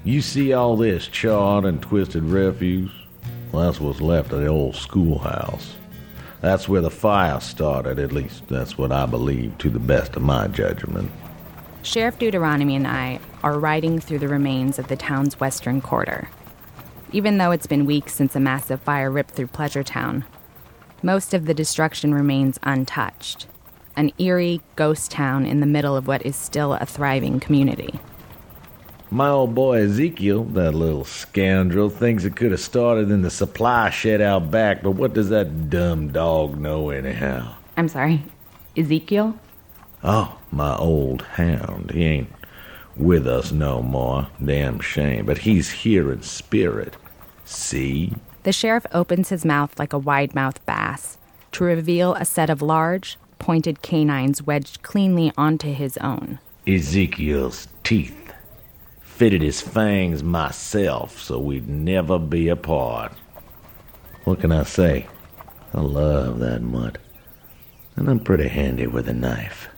You 0.04 0.20
see 0.20 0.52
all 0.52 0.76
this 0.76 1.08
charred 1.08 1.64
and 1.64 1.80
twisted 1.80 2.24
refuse? 2.24 2.90
Well, 3.50 3.64
that's 3.64 3.80
what's 3.80 4.02
left 4.02 4.32
of 4.32 4.40
the 4.40 4.48
old 4.48 4.76
schoolhouse. 4.76 5.76
That's 6.42 6.68
where 6.68 6.82
the 6.82 6.90
fire 6.90 7.40
started, 7.40 7.98
at 7.98 8.12
least 8.12 8.46
that's 8.48 8.76
what 8.76 8.92
I 8.92 9.06
believe 9.06 9.56
to 9.58 9.70
the 9.70 9.78
best 9.78 10.14
of 10.14 10.20
my 10.20 10.46
judgment. 10.48 11.10
Sheriff 11.82 12.18
Deuteronomy 12.18 12.76
and 12.76 12.86
I 12.86 13.18
are 13.42 13.58
riding 13.58 13.98
through 13.98 14.18
the 14.18 14.28
remains 14.28 14.78
of 14.78 14.88
the 14.88 14.96
town's 14.96 15.40
western 15.40 15.80
quarter. 15.80 16.28
Even 17.12 17.38
though 17.38 17.50
it's 17.50 17.66
been 17.66 17.86
weeks 17.86 18.12
since 18.12 18.36
a 18.36 18.40
massive 18.40 18.82
fire 18.82 19.10
ripped 19.10 19.30
through 19.30 19.46
Pleasure 19.46 19.82
Town, 19.82 20.26
most 21.02 21.32
of 21.32 21.46
the 21.46 21.54
destruction 21.54 22.12
remains 22.12 22.58
untouched. 22.62 23.46
An 23.96 24.12
eerie 24.18 24.60
ghost 24.76 25.10
town 25.10 25.46
in 25.46 25.60
the 25.60 25.66
middle 25.66 25.96
of 25.96 26.06
what 26.06 26.26
is 26.26 26.36
still 26.36 26.74
a 26.74 26.84
thriving 26.84 27.40
community. 27.40 28.00
My 29.10 29.28
old 29.28 29.54
boy 29.54 29.82
Ezekiel, 29.82 30.44
that 30.44 30.72
little 30.72 31.04
scoundrel, 31.04 31.90
thinks 31.90 32.24
it 32.24 32.36
could 32.36 32.50
have 32.50 32.60
started 32.60 33.10
in 33.10 33.22
the 33.22 33.30
supply 33.30 33.90
shed 33.90 34.20
out 34.20 34.50
back, 34.50 34.82
but 34.82 34.92
what 34.92 35.14
does 35.14 35.28
that 35.28 35.70
dumb 35.70 36.08
dog 36.08 36.58
know 36.58 36.90
anyhow? 36.90 37.54
I'm 37.76 37.88
sorry, 37.88 38.24
Ezekiel? 38.76 39.38
Oh, 40.02 40.38
my 40.50 40.76
old 40.76 41.22
hound. 41.22 41.90
He 41.92 42.04
ain't 42.04 42.32
with 42.96 43.26
us 43.26 43.52
no 43.52 43.82
more. 43.82 44.28
Damn 44.44 44.80
shame. 44.80 45.26
But 45.26 45.38
he's 45.38 45.70
here 45.70 46.12
in 46.12 46.22
spirit. 46.22 46.96
See? 47.44 48.12
The 48.42 48.52
sheriff 48.52 48.86
opens 48.92 49.30
his 49.30 49.44
mouth 49.44 49.78
like 49.78 49.92
a 49.92 49.98
wide 49.98 50.34
mouthed 50.34 50.64
bass 50.66 51.18
to 51.52 51.64
reveal 51.64 52.14
a 52.14 52.24
set 52.24 52.50
of 52.50 52.62
large, 52.62 53.18
pointed 53.38 53.82
canines 53.82 54.42
wedged 54.42 54.82
cleanly 54.82 55.32
onto 55.36 55.72
his 55.72 55.96
own. 55.98 56.38
Ezekiel's 56.66 57.68
teeth. 57.82 58.23
Fitted 59.14 59.42
his 59.42 59.60
fangs 59.60 60.24
myself 60.24 61.20
so 61.20 61.38
we'd 61.38 61.68
never 61.68 62.18
be 62.18 62.48
apart. 62.48 63.12
What 64.24 64.40
can 64.40 64.50
I 64.50 64.64
say? 64.64 65.06
I 65.72 65.82
love 65.82 66.40
that 66.40 66.62
mutt. 66.62 66.98
And 67.94 68.08
I'm 68.08 68.18
pretty 68.18 68.48
handy 68.48 68.88
with 68.88 69.08
a 69.08 69.14
knife. 69.14 69.68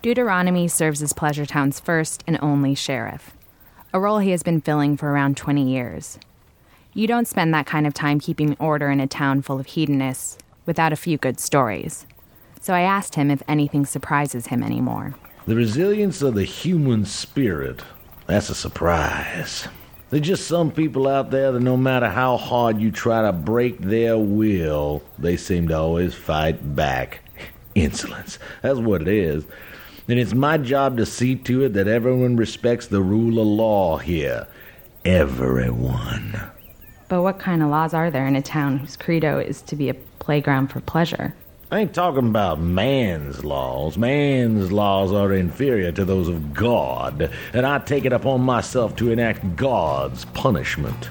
Deuteronomy 0.00 0.66
serves 0.66 1.02
as 1.02 1.12
Pleasure 1.12 1.44
Town's 1.44 1.78
first 1.78 2.24
and 2.26 2.38
only 2.40 2.74
sheriff, 2.74 3.36
a 3.92 4.00
role 4.00 4.20
he 4.20 4.30
has 4.30 4.42
been 4.42 4.62
filling 4.62 4.96
for 4.96 5.10
around 5.10 5.36
20 5.36 5.70
years. 5.70 6.18
You 6.94 7.06
don't 7.06 7.28
spend 7.28 7.52
that 7.52 7.66
kind 7.66 7.86
of 7.86 7.92
time 7.92 8.18
keeping 8.18 8.56
order 8.58 8.88
in 8.88 8.98
a 8.98 9.06
town 9.06 9.42
full 9.42 9.60
of 9.60 9.66
hedonists 9.66 10.38
without 10.64 10.90
a 10.90 10.96
few 10.96 11.18
good 11.18 11.38
stories. 11.38 12.06
So 12.62 12.72
I 12.72 12.80
asked 12.80 13.14
him 13.14 13.30
if 13.30 13.42
anything 13.46 13.84
surprises 13.84 14.46
him 14.46 14.62
anymore. 14.62 15.16
The 15.46 15.54
resilience 15.54 16.22
of 16.22 16.34
the 16.34 16.44
human 16.44 17.04
spirit, 17.04 17.82
that's 18.26 18.50
a 18.50 18.54
surprise. 18.54 19.68
There's 20.10 20.26
just 20.26 20.46
some 20.46 20.70
people 20.70 21.08
out 21.08 21.30
there 21.30 21.52
that 21.52 21.60
no 21.60 21.76
matter 21.76 22.08
how 22.08 22.36
hard 22.36 22.80
you 22.80 22.90
try 22.90 23.22
to 23.22 23.32
break 23.32 23.80
their 23.80 24.16
will, 24.16 25.02
they 25.18 25.36
seem 25.36 25.68
to 25.68 25.76
always 25.76 26.14
fight 26.14 26.76
back. 26.76 27.20
Insolence. 27.74 28.38
That's 28.62 28.78
what 28.78 29.02
it 29.02 29.08
is. 29.08 29.44
And 30.06 30.18
it's 30.18 30.34
my 30.34 30.58
job 30.58 30.98
to 30.98 31.06
see 31.06 31.34
to 31.36 31.64
it 31.64 31.72
that 31.72 31.88
everyone 31.88 32.36
respects 32.36 32.86
the 32.86 33.00
rule 33.00 33.40
of 33.40 33.46
law 33.46 33.96
here. 33.96 34.46
Everyone. 35.04 36.40
But 37.08 37.22
what 37.22 37.38
kind 37.38 37.62
of 37.62 37.70
laws 37.70 37.94
are 37.94 38.10
there 38.10 38.26
in 38.26 38.36
a 38.36 38.42
town 38.42 38.78
whose 38.78 38.96
credo 38.96 39.38
is 39.38 39.62
to 39.62 39.76
be 39.76 39.88
a 39.88 39.94
playground 39.94 40.68
for 40.68 40.80
pleasure? 40.80 41.34
I 41.70 41.80
ain't 41.80 41.94
talking 41.94 42.28
about 42.28 42.60
man's 42.60 43.42
laws. 43.42 43.96
Man's 43.96 44.70
laws 44.70 45.12
are 45.12 45.32
inferior 45.32 45.90
to 45.92 46.04
those 46.04 46.28
of 46.28 46.52
God, 46.52 47.30
and 47.54 47.66
I 47.66 47.78
take 47.78 48.04
it 48.04 48.12
upon 48.12 48.42
myself 48.42 48.94
to 48.96 49.10
enact 49.10 49.56
God's 49.56 50.26
punishment. 50.26 51.08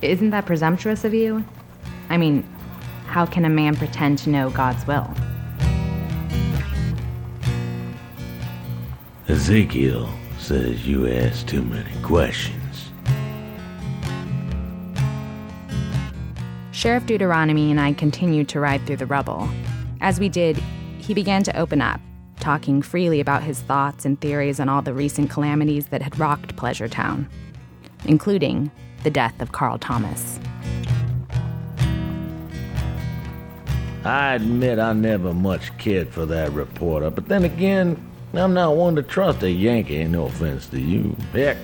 Isn't 0.00 0.30
that 0.30 0.46
presumptuous 0.46 1.04
of 1.04 1.12
you? 1.12 1.44
I 2.08 2.16
mean, 2.16 2.42
how 3.06 3.26
can 3.26 3.44
a 3.44 3.50
man 3.50 3.76
pretend 3.76 4.18
to 4.20 4.30
know 4.30 4.48
God's 4.50 4.86
will? 4.86 5.08
Ezekiel 9.28 10.08
says 10.38 10.86
you 10.86 11.08
ask 11.08 11.46
too 11.46 11.62
many 11.62 11.92
questions. 12.02 12.90
Sheriff 16.72 17.06
Deuteronomy 17.06 17.70
and 17.70 17.80
I 17.80 17.92
continued 17.92 18.48
to 18.50 18.60
ride 18.60 18.86
through 18.86 18.96
the 18.96 19.06
rubble. 19.06 19.48
As 20.04 20.20
we 20.20 20.28
did, 20.28 20.58
he 20.98 21.14
began 21.14 21.42
to 21.44 21.58
open 21.58 21.80
up, 21.80 21.98
talking 22.38 22.82
freely 22.82 23.20
about 23.20 23.42
his 23.42 23.62
thoughts 23.62 24.04
and 24.04 24.20
theories 24.20 24.60
on 24.60 24.68
all 24.68 24.82
the 24.82 24.92
recent 24.92 25.30
calamities 25.30 25.86
that 25.86 26.02
had 26.02 26.18
rocked 26.18 26.56
Pleasure 26.56 26.88
Town, 26.88 27.26
including 28.04 28.70
the 29.02 29.08
death 29.08 29.40
of 29.40 29.52
Carl 29.52 29.78
Thomas. 29.78 30.38
I 34.04 34.34
admit 34.34 34.78
I 34.78 34.92
never 34.92 35.32
much 35.32 35.74
cared 35.78 36.10
for 36.10 36.26
that 36.26 36.52
reporter, 36.52 37.08
but 37.08 37.28
then 37.28 37.44
again, 37.44 37.96
I'm 38.34 38.52
not 38.52 38.76
one 38.76 38.96
to 38.96 39.02
trust 39.02 39.42
a 39.42 39.50
Yankee, 39.50 40.04
no 40.04 40.26
offense 40.26 40.66
to 40.66 40.78
you. 40.78 41.16
Heck, 41.32 41.56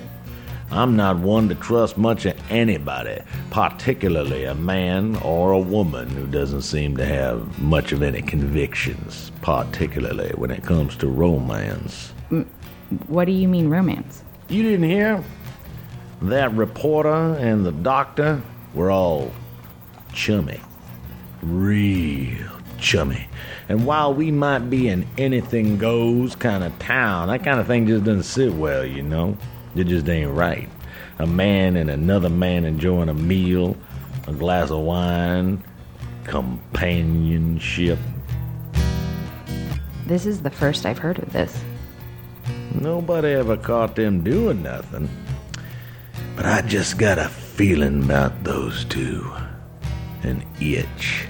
I'm 0.71 0.95
not 0.95 1.17
one 1.17 1.49
to 1.49 1.55
trust 1.55 1.97
much 1.97 2.25
of 2.25 2.39
anybody, 2.49 3.19
particularly 3.49 4.45
a 4.45 4.55
man 4.55 5.17
or 5.17 5.51
a 5.51 5.59
woman 5.59 6.07
who 6.09 6.25
doesn't 6.25 6.61
seem 6.61 6.95
to 6.95 7.05
have 7.05 7.59
much 7.59 7.91
of 7.91 8.01
any 8.01 8.21
convictions, 8.21 9.33
particularly 9.41 10.29
when 10.35 10.49
it 10.49 10.63
comes 10.63 10.95
to 10.97 11.09
romance. 11.09 12.13
What 13.07 13.25
do 13.25 13.33
you 13.33 13.49
mean, 13.49 13.69
romance? 13.69 14.23
You 14.47 14.63
didn't 14.63 14.89
hear? 14.89 15.21
That 16.21 16.53
reporter 16.53 17.35
and 17.35 17.65
the 17.65 17.73
doctor 17.73 18.41
were 18.73 18.91
all 18.91 19.33
chummy. 20.13 20.61
Real 21.41 22.47
chummy. 22.79 23.27
And 23.67 23.85
while 23.85 24.13
we 24.13 24.31
might 24.31 24.69
be 24.69 24.87
an 24.87 25.05
anything 25.17 25.77
goes 25.77 26.33
kind 26.35 26.63
of 26.63 26.77
town, 26.79 27.27
that 27.27 27.43
kind 27.43 27.59
of 27.59 27.67
thing 27.67 27.87
just 27.87 28.05
doesn't 28.05 28.23
sit 28.23 28.53
well, 28.53 28.85
you 28.85 29.03
know? 29.03 29.37
It 29.75 29.85
just 29.85 30.07
ain't 30.09 30.31
right. 30.31 30.69
A 31.19 31.27
man 31.27 31.75
and 31.75 31.89
another 31.89 32.29
man 32.29 32.65
enjoying 32.65 33.09
a 33.09 33.13
meal, 33.13 33.77
a 34.27 34.33
glass 34.33 34.69
of 34.69 34.79
wine, 34.79 35.63
companionship. 36.25 37.99
This 40.05 40.25
is 40.25 40.41
the 40.41 40.49
first 40.49 40.85
I've 40.85 40.97
heard 40.97 41.19
of 41.19 41.31
this. 41.31 41.63
Nobody 42.73 43.29
ever 43.29 43.57
caught 43.57 43.95
them 43.95 44.23
doing 44.23 44.63
nothing. 44.63 45.09
But 46.35 46.45
I 46.45 46.61
just 46.61 46.97
got 46.97 47.17
a 47.17 47.29
feeling 47.29 48.03
about 48.03 48.43
those 48.43 48.85
two. 48.85 49.31
An 50.23 50.45
itch. 50.59 51.27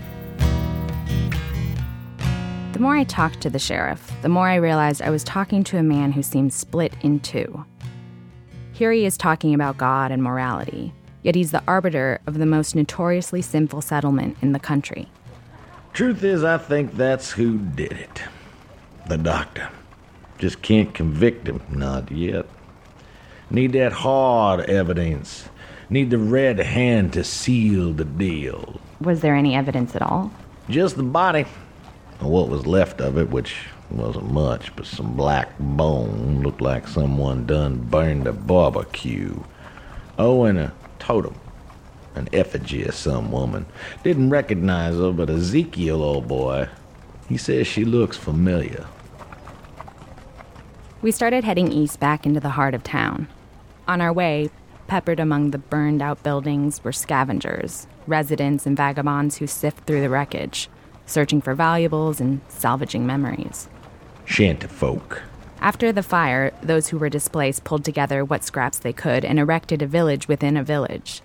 The 2.73 2.79
more 2.79 2.95
I 2.95 3.03
talked 3.03 3.41
to 3.41 3.49
the 3.49 3.59
sheriff, 3.59 4.11
the 4.21 4.29
more 4.29 4.47
I 4.47 4.55
realized 4.55 5.01
I 5.01 5.09
was 5.09 5.23
talking 5.23 5.63
to 5.65 5.77
a 5.77 5.83
man 5.83 6.11
who 6.11 6.23
seemed 6.23 6.53
split 6.53 6.93
in 7.01 7.19
two. 7.19 7.65
Here 8.81 8.91
he 8.91 9.05
is 9.05 9.15
talking 9.15 9.53
about 9.53 9.77
God 9.77 10.11
and 10.11 10.23
morality, 10.23 10.91
yet 11.21 11.35
he's 11.35 11.51
the 11.51 11.61
arbiter 11.67 12.19
of 12.25 12.39
the 12.39 12.47
most 12.47 12.75
notoriously 12.75 13.39
sinful 13.39 13.81
settlement 13.81 14.37
in 14.41 14.53
the 14.53 14.59
country. 14.59 15.07
Truth 15.93 16.23
is, 16.23 16.43
I 16.43 16.57
think 16.57 16.95
that's 16.95 17.29
who 17.29 17.59
did 17.59 17.91
it. 17.91 18.23
The 19.07 19.19
doctor. 19.19 19.69
Just 20.39 20.63
can't 20.63 20.95
convict 20.95 21.47
him. 21.47 21.61
Not 21.69 22.09
yet. 22.11 22.47
Need 23.51 23.73
that 23.73 23.91
hard 23.91 24.61
evidence. 24.61 25.47
Need 25.91 26.09
the 26.09 26.17
red 26.17 26.57
hand 26.57 27.13
to 27.13 27.23
seal 27.23 27.93
the 27.93 28.05
deal. 28.05 28.81
Was 28.99 29.21
there 29.21 29.35
any 29.35 29.53
evidence 29.53 29.95
at 29.95 30.01
all? 30.01 30.33
Just 30.71 30.97
the 30.97 31.03
body. 31.03 31.45
Or 32.19 32.31
what 32.31 32.49
was 32.49 32.65
left 32.65 32.99
of 32.99 33.19
it, 33.19 33.29
which 33.29 33.57
wasn't 33.93 34.31
much, 34.31 34.75
but 34.75 34.85
some 34.85 35.15
black 35.15 35.57
bone 35.59 36.41
looked 36.41 36.61
like 36.61 36.87
someone 36.87 37.45
done 37.45 37.77
burned 37.77 38.27
a 38.27 38.33
barbecue. 38.33 39.39
Oh, 40.17 40.43
and 40.45 40.57
a 40.57 40.73
totem. 40.99 41.35
An 42.15 42.27
effigy 42.33 42.83
of 42.83 42.93
some 42.93 43.31
woman. 43.31 43.65
Didn't 44.03 44.29
recognize 44.29 44.95
her, 44.95 45.11
but 45.11 45.29
Ezekiel, 45.29 46.03
old 46.03 46.27
boy, 46.27 46.67
he 47.29 47.37
says 47.37 47.67
she 47.67 47.85
looks 47.85 48.17
familiar. 48.17 48.85
We 51.01 51.11
started 51.11 51.43
heading 51.43 51.71
east 51.71 51.99
back 51.99 52.25
into 52.25 52.39
the 52.39 52.49
heart 52.49 52.73
of 52.73 52.83
town. 52.83 53.27
On 53.87 54.01
our 54.01 54.13
way, 54.13 54.49
peppered 54.87 55.19
among 55.19 55.51
the 55.51 55.57
burned 55.57 56.01
out 56.01 56.21
buildings 56.21 56.83
were 56.83 56.91
scavengers, 56.91 57.87
residents, 58.05 58.65
and 58.65 58.75
vagabonds 58.75 59.37
who 59.37 59.47
sift 59.47 59.85
through 59.85 60.01
the 60.01 60.09
wreckage, 60.09 60.69
searching 61.05 61.41
for 61.41 61.55
valuables 61.55 62.19
and 62.19 62.41
salvaging 62.49 63.05
memories. 63.05 63.69
Shantyfolk. 64.25 65.21
After 65.61 65.91
the 65.91 66.03
fire, 66.03 66.51
those 66.63 66.87
who 66.87 66.97
were 66.97 67.09
displaced 67.09 67.63
pulled 67.63 67.85
together 67.85 68.25
what 68.25 68.43
scraps 68.43 68.79
they 68.79 68.93
could 68.93 69.23
and 69.23 69.39
erected 69.39 69.81
a 69.81 69.87
village 69.87 70.27
within 70.27 70.57
a 70.57 70.63
village. 70.63 71.21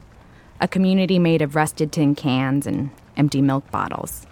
A 0.61 0.69
community 0.69 1.19
made 1.19 1.43
of 1.43 1.57
rusted 1.57 1.93
tin 1.93 2.15
cans 2.15 2.67
and 2.67 2.91
empty 3.17 3.41
milk 3.41 3.71
bottles. 3.71 4.27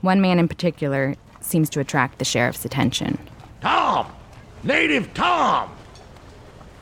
One 0.00 0.20
man 0.20 0.38
in 0.38 0.48
particular 0.48 1.14
seems 1.40 1.70
to 1.70 1.80
attract 1.80 2.18
the 2.18 2.24
sheriff's 2.24 2.64
attention. 2.64 3.18
Tom! 3.60 4.06
Native 4.62 5.12
Tom! 5.14 5.70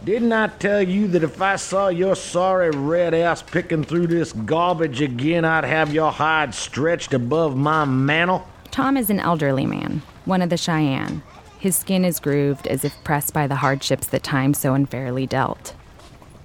Didn't 0.05 0.33
I 0.33 0.47
tell 0.47 0.83
you 0.83 1.09
that 1.09 1.25
if 1.25 1.43
I 1.43 1.57
saw 1.57 1.89
your 1.89 2.15
sorry 2.15 2.71
red 2.71 3.15
ass 3.15 3.43
picking 3.43 3.83
through 3.83 4.07
this 4.07 4.33
garbage 4.33 5.01
again, 5.01 5.45
I'd 5.45 5.65
have 5.65 5.93
your 5.93 6.13
hide 6.13 6.55
stretched 6.55 7.13
above 7.15 7.57
my 7.57 7.85
mantle? 7.85 8.47
Tom 8.71 8.97
is 8.97 9.11
an 9.11 9.19
elderly 9.19 9.67
man, 9.67 10.03
one 10.29 10.43
of 10.43 10.51
the 10.51 10.57
Cheyenne. 10.57 11.23
His 11.59 11.75
skin 11.75 12.05
is 12.05 12.21
grooved 12.21 12.67
as 12.67 12.85
if 12.85 13.03
pressed 13.03 13.33
by 13.33 13.47
the 13.47 13.57
hardships 13.57 14.07
that 14.09 14.23
time 14.23 14.55
so 14.55 14.75
unfairly 14.75 15.27
dealt. 15.27 15.75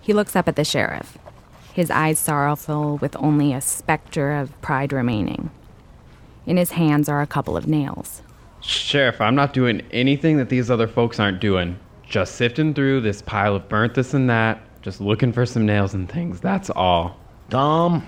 He 0.02 0.14
looks 0.14 0.36
up 0.36 0.48
at 0.48 0.56
the 0.56 0.64
sheriff, 0.64 1.18
his 1.74 1.92
eyes 1.92 2.18
sorrowful 2.18 2.98
with 2.98 3.16
only 3.18 3.54
a 3.54 3.62
specter 3.62 4.32
of 4.32 4.60
pride 4.62 4.94
remaining. 4.94 5.52
In 6.46 6.58
his 6.58 6.72
hands 6.72 7.08
are 7.10 7.22
a 7.22 7.28
couple 7.28 7.56
of 7.56 7.68
nails. 7.68 8.22
Sheriff, 8.62 9.20
I'm 9.20 9.36
not 9.36 9.54
doing 9.54 9.82
anything 9.92 10.38
that 10.38 10.50
these 10.50 10.72
other 10.72 10.88
folks 10.88 11.20
aren't 11.20 11.42
doing. 11.42 11.78
Just 12.08 12.36
sifting 12.36 12.74
through 12.74 13.02
this 13.02 13.22
pile 13.22 13.56
of 13.56 13.68
burnt 13.68 13.96
this 13.96 14.14
and 14.14 14.30
that, 14.30 14.62
just 14.82 15.02
looking 15.02 15.34
for 15.34 15.46
some 15.46 15.66
nails 15.66 15.94
and 15.94 16.10
things. 16.10 16.40
That's 16.40 16.70
all. 16.70 17.18
Tom, 17.50 18.08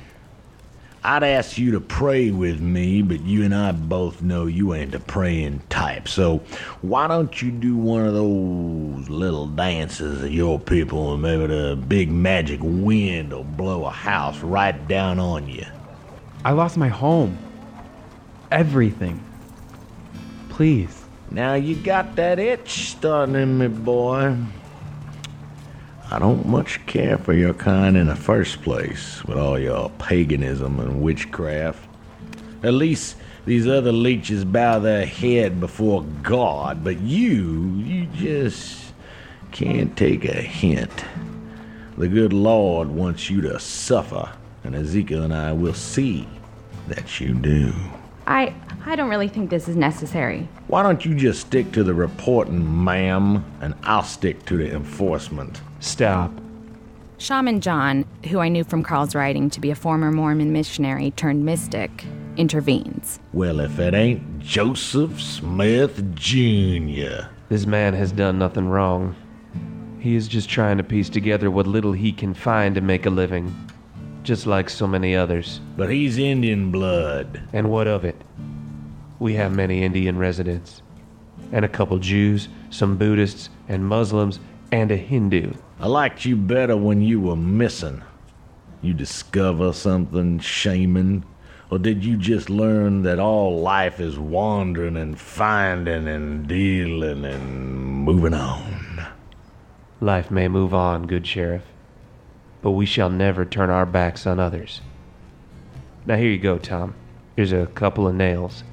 I'd 1.06 1.22
ask 1.22 1.60
you 1.60 1.70
to 1.74 1.80
pray 1.80 2.32
with 2.32 2.60
me, 2.60 3.04
but 3.04 3.22
you 3.22 3.44
and 3.44 3.54
I 3.54 3.74
both 3.74 4.24
know 4.24 4.48
you 4.48 4.74
ain't 4.74 4.96
a 4.96 5.00
praying 5.00 5.62
type. 5.70 6.08
So 6.08 6.40
why 6.82 7.08
don't 7.08 7.44
you 7.44 7.52
do 7.52 7.78
one 7.78 8.08
of 8.08 8.16
those 8.16 9.08
little 9.08 9.46
dances 9.46 10.24
of 10.24 10.32
your 10.32 10.60
people 10.60 11.14
and 11.14 11.22
maybe 11.22 11.46
the 11.46 11.76
big 11.76 12.10
magic 12.10 12.60
wind 12.64 13.34
will 13.34 13.44
blow 13.44 13.86
a 13.86 13.92
house 13.92 14.40
right 14.40 14.88
down 14.88 15.20
on 15.20 15.48
you? 15.48 15.68
I 16.44 16.54
lost 16.54 16.76
my 16.76 16.90
home. 16.90 17.38
Everything. 18.52 19.24
Please. 20.50 21.04
Now 21.30 21.54
you 21.54 21.76
got 21.76 22.16
that 22.16 22.40
itch 22.40 22.90
starting 22.90 23.36
in 23.36 23.60
me, 23.60 23.68
boy. 23.68 24.38
I 26.12 26.20
don't 26.20 26.46
much 26.46 26.86
care 26.86 27.18
for 27.18 27.34
your 27.34 27.54
kind 27.54 27.98
in 27.98 28.08
the 28.08 28.16
first 28.16 28.62
place, 28.62 29.24
with 29.26 29.38
all 29.38 29.58
your 29.58 29.90
paganism 29.98 30.80
and 30.80 31.02
witchcraft. 31.02 31.88
At 32.64 32.74
least 32.76 33.18
these 33.46 33.68
other 33.68 33.92
leeches 33.92 34.46
bow 34.46 34.80
their 34.80 35.06
head 35.06 35.60
before 35.60 36.04
God, 36.22 36.84
but 36.84 37.00
you, 37.02 37.74
you 37.78 38.06
just 38.08 38.94
can't 39.52 39.98
take 39.98 40.26
a 40.26 40.42
hint. 40.42 41.06
The 41.98 42.08
good 42.08 42.34
Lord 42.34 42.90
wants 42.90 43.30
you 43.30 43.42
to 43.42 43.60
suffer, 43.60 44.32
and 44.64 44.76
Ezekiel 44.76 45.24
and 45.24 45.34
I 45.34 45.54
will 45.54 45.74
see 45.74 46.28
that 46.88 47.20
you 47.20 47.34
do. 47.34 47.74
I 48.28 48.54
I 48.86 48.96
don't 48.96 49.10
really 49.10 49.28
think 49.28 49.50
this 49.50 49.68
is 49.68 49.76
necessary. 49.76 50.48
Why 50.68 50.84
don't 50.84 51.04
you 51.04 51.16
just 51.16 51.42
stick 51.42 51.72
to 51.72 51.84
the 51.84 51.94
reporting, 51.94 52.84
ma'am, 52.84 53.44
and 53.62 53.74
I'll 53.84 54.04
stick 54.04 54.46
to 54.46 54.58
the 54.58 54.72
enforcement? 54.72 55.60
Stop. 55.80 56.32
Shaman 57.18 57.62
John, 57.62 58.06
who 58.30 58.40
I 58.40 58.50
knew 58.50 58.64
from 58.64 58.84
Carl's 58.84 59.16
writing 59.16 59.50
to 59.52 59.60
be 59.60 59.72
a 59.72 59.76
former 59.76 60.12
Mormon 60.12 60.52
missionary 60.52 61.12
turned 61.12 61.46
mystic, 61.46 62.06
intervenes. 62.38 63.20
Well, 63.34 63.60
if 63.60 63.80
it 63.80 63.94
ain't 63.94 64.40
Joseph 64.40 65.20
Smith 65.22 66.14
Jr. 66.14 67.28
This 67.50 67.66
man 67.66 67.94
has 67.94 68.12
done 68.12 68.38
nothing 68.38 68.68
wrong. 68.68 69.16
He 70.00 70.16
is 70.16 70.28
just 70.28 70.50
trying 70.50 70.78
to 70.78 70.84
piece 70.84 71.10
together 71.10 71.50
what 71.50 71.66
little 71.66 71.94
he 71.94 72.12
can 72.12 72.34
find 72.34 72.76
to 72.76 72.82
make 72.82 73.06
a 73.06 73.10
living, 73.10 73.56
just 74.26 74.48
like 74.48 74.70
so 74.70 74.88
many 74.88 75.16
others. 75.16 75.62
But 75.78 75.90
he's 75.90 76.18
Indian 76.18 76.72
blood. 76.72 77.42
And 77.54 77.70
what 77.70 77.88
of 77.88 78.04
it? 78.04 78.20
We 79.20 79.36
have 79.36 79.56
many 79.56 79.84
Indian 79.84 80.18
residents, 80.18 80.82
and 81.52 81.64
a 81.64 81.70
couple 81.70 81.98
Jews, 82.00 82.50
some 82.70 82.98
Buddhists, 82.98 83.50
and 83.70 83.88
Muslims, 83.88 84.40
and 84.72 84.92
a 84.92 84.98
Hindu. 84.98 85.54
I 85.80 85.88
liked 85.88 86.26
you 86.26 86.36
better 86.36 86.76
when 86.76 87.02
you 87.02 87.22
were 87.22 87.36
missing. 87.36 88.04
You 88.82 88.94
discover 88.94 89.72
something, 89.72 90.40
shaman? 90.40 91.24
Or 91.72 91.80
did 91.80 92.04
you 92.04 92.18
just 92.18 92.50
learn 92.50 93.04
that 93.04 93.20
all 93.20 93.60
life 93.62 94.00
is 94.00 94.20
wandering 94.20 94.98
and 94.98 95.20
finding 95.20 96.08
and 96.08 96.48
dealing 96.48 97.26
and 97.26 98.04
moving 98.04 98.34
on? 98.34 99.08
Life 100.02 100.30
may 100.30 100.48
move 100.48 100.74
on, 100.74 101.08
good 101.08 101.26
sheriff, 101.26 101.64
but 102.66 102.72
we 102.72 102.88
shall 102.88 103.12
never 103.12 103.46
turn 103.46 103.70
our 103.70 103.86
backs 103.86 104.26
on 104.26 104.40
others. 104.40 104.82
Now, 106.08 106.16
here 106.16 106.32
you 106.32 106.40
go, 106.40 106.58
Tom. 106.58 106.96
Here's 107.36 107.52
a 107.54 107.68
couple 107.68 108.08
of 108.08 108.16
nails. 108.16 108.64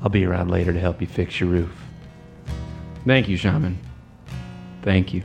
I'll 0.00 0.08
be 0.08 0.24
around 0.24 0.50
later 0.50 0.72
to 0.72 0.80
help 0.80 1.02
you 1.02 1.06
fix 1.06 1.38
your 1.38 1.50
roof. 1.50 1.76
Thank 3.04 3.28
you, 3.28 3.36
Shaman. 3.36 3.78
Thank 4.80 5.12
you. 5.12 5.22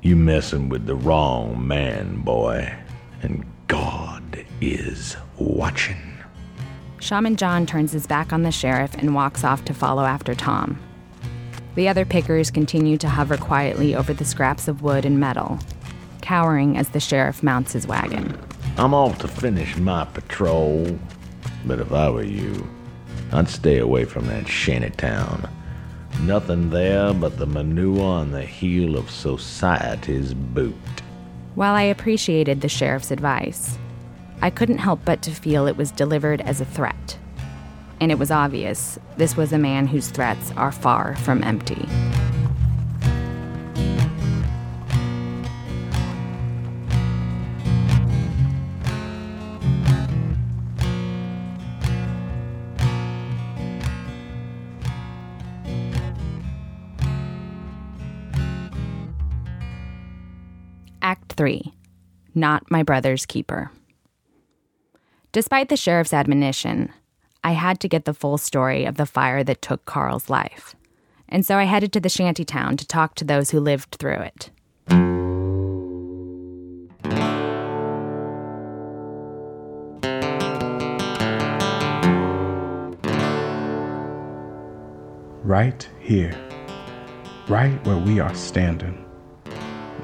You 0.00 0.14
messing 0.14 0.68
with 0.68 0.86
the 0.86 0.94
wrong 0.94 1.66
man, 1.66 2.20
boy. 2.20 2.72
And 3.20 3.44
God 3.66 4.46
is 4.60 5.16
watching. 5.38 6.20
Shaman 7.00 7.34
John 7.34 7.66
turns 7.66 7.90
his 7.90 8.06
back 8.06 8.32
on 8.32 8.44
the 8.44 8.52
sheriff 8.52 8.94
and 8.94 9.12
walks 9.12 9.42
off 9.42 9.64
to 9.64 9.74
follow 9.74 10.04
after 10.04 10.36
Tom. 10.36 10.78
The 11.74 11.88
other 11.88 12.04
pickers 12.04 12.52
continue 12.52 12.96
to 12.98 13.08
hover 13.08 13.36
quietly 13.36 13.96
over 13.96 14.14
the 14.14 14.24
scraps 14.24 14.68
of 14.68 14.82
wood 14.82 15.04
and 15.04 15.18
metal, 15.18 15.58
cowering 16.26 16.76
as 16.76 16.88
the 16.88 16.98
sheriff 16.98 17.40
mounts 17.44 17.72
his 17.72 17.86
wagon. 17.86 18.36
I'm 18.78 18.92
off 18.92 19.18
to 19.18 19.28
finish 19.28 19.76
my 19.76 20.04
patrol. 20.06 20.98
But 21.64 21.78
if 21.78 21.92
I 21.92 22.10
were 22.10 22.24
you, 22.24 22.66
I'd 23.32 23.48
stay 23.48 23.78
away 23.78 24.06
from 24.06 24.26
that 24.26 24.48
shanty 24.48 24.90
town. 24.90 25.48
Nothing 26.22 26.70
there 26.70 27.14
but 27.14 27.38
the 27.38 27.46
manure 27.46 28.02
on 28.02 28.32
the 28.32 28.42
heel 28.42 28.96
of 28.96 29.08
society's 29.08 30.34
boot. 30.34 30.74
While 31.54 31.74
I 31.74 31.82
appreciated 31.82 32.60
the 32.60 32.68
sheriff's 32.68 33.12
advice, 33.12 33.78
I 34.42 34.50
couldn't 34.50 34.78
help 34.78 35.04
but 35.04 35.22
to 35.22 35.30
feel 35.30 35.68
it 35.68 35.76
was 35.76 35.92
delivered 35.92 36.40
as 36.40 36.60
a 36.60 36.64
threat. 36.64 37.18
And 38.00 38.10
it 38.10 38.18
was 38.18 38.32
obvious 38.32 38.98
this 39.16 39.36
was 39.36 39.52
a 39.52 39.58
man 39.58 39.86
whose 39.86 40.08
threats 40.08 40.50
are 40.56 40.72
far 40.72 41.14
from 41.16 41.44
empty. 41.44 41.86
3 61.36 61.72
Not 62.34 62.70
My 62.70 62.82
Brother's 62.82 63.26
Keeper. 63.26 63.70
Despite 65.32 65.68
the 65.68 65.76
sheriff's 65.76 66.14
admonition, 66.14 66.92
I 67.44 67.52
had 67.52 67.78
to 67.80 67.88
get 67.88 68.06
the 68.06 68.14
full 68.14 68.38
story 68.38 68.86
of 68.86 68.96
the 68.96 69.06
fire 69.06 69.44
that 69.44 69.62
took 69.62 69.84
Carl's 69.84 70.30
life. 70.30 70.74
And 71.28 71.44
so 71.44 71.56
I 71.56 71.64
headed 71.64 71.92
to 71.92 72.00
the 72.00 72.08
shanty 72.08 72.44
town 72.44 72.76
to 72.78 72.86
talk 72.86 73.14
to 73.16 73.24
those 73.24 73.50
who 73.50 73.60
lived 73.60 73.96
through 73.96 74.20
it. 74.20 74.50
Right 85.42 85.88
here, 86.00 86.34
right 87.46 87.84
where 87.86 87.98
we 87.98 88.18
are 88.18 88.34
standing. 88.34 89.05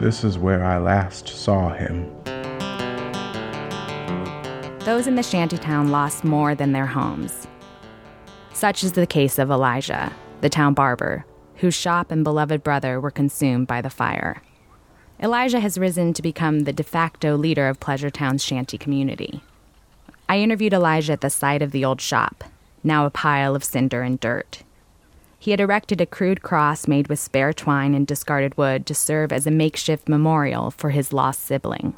This 0.03 0.25
is 0.25 0.37
where 0.37 0.65
I 0.65 0.79
last 0.79 1.29
saw 1.29 1.73
him. 1.75 2.11
Those 4.81 5.07
in 5.07 5.15
the 5.15 5.23
shantytown 5.23 5.93
lost 5.93 6.25
more 6.25 6.57
than 6.57 6.73
their 6.73 6.87
homes. 6.87 7.47
Such 8.53 8.83
is 8.83 8.95
the 8.95 9.07
case 9.07 9.39
of 9.39 9.49
Elijah, 9.49 10.13
the 10.41 10.49
town 10.49 10.75
barber, 10.75 11.25
whose 11.59 11.77
shop 11.77 12.11
and 12.11 12.25
beloved 12.25 12.65
brother 12.65 13.01
were 13.01 13.13
consumed 13.13 13.69
by 13.69 13.81
the 13.81 13.91
fire. 13.91 14.43
Elijah 15.23 15.61
has 15.61 15.79
risen 15.79 16.13
to 16.15 16.21
become 16.21 16.65
the 16.65 16.73
de 16.73 16.83
facto 16.83 17.37
leader 17.37 17.69
of 17.69 17.79
Pleasure 17.79 18.11
Town's 18.11 18.43
shanty 18.43 18.77
community. 18.77 19.41
I 20.29 20.41
interviewed 20.41 20.73
Elijah 20.73 21.13
at 21.13 21.21
the 21.21 21.31
site 21.31 21.63
of 21.63 21.71
the 21.71 21.85
old 21.85 22.01
shop, 22.01 22.43
now 22.83 23.07
a 23.07 23.11
pile 23.11 23.55
of 23.55 23.63
cinder 23.63 24.03
and 24.03 24.19
dirt. 24.19 24.65
He 25.43 25.51
had 25.51 25.59
erected 25.59 26.01
a 26.01 26.07
crude 26.07 26.41
cross 26.41 26.87
made 26.87 27.09
with 27.09 27.19
spare 27.19 27.53
twine 27.53 27.97
and 27.97 28.07
discarded 28.07 28.57
wood 28.57 28.87
to 28.87 28.95
serve 28.95 29.33
as 29.33 29.45
a 29.45 29.51
makeshift 29.51 30.09
memorial 30.09 30.71
for 30.71 30.91
his 30.91 31.13
lost 31.13 31.41
sibling. 31.41 31.97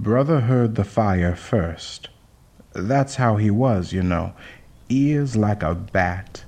Brother 0.00 0.40
heard 0.40 0.74
the 0.74 0.82
fire 0.82 1.36
first. 1.36 2.08
That's 2.72 3.16
how 3.16 3.36
he 3.36 3.50
was, 3.50 3.92
you 3.92 4.02
know. 4.02 4.32
Ears 4.88 5.36
like 5.36 5.62
a 5.62 5.74
bat. 5.74 6.44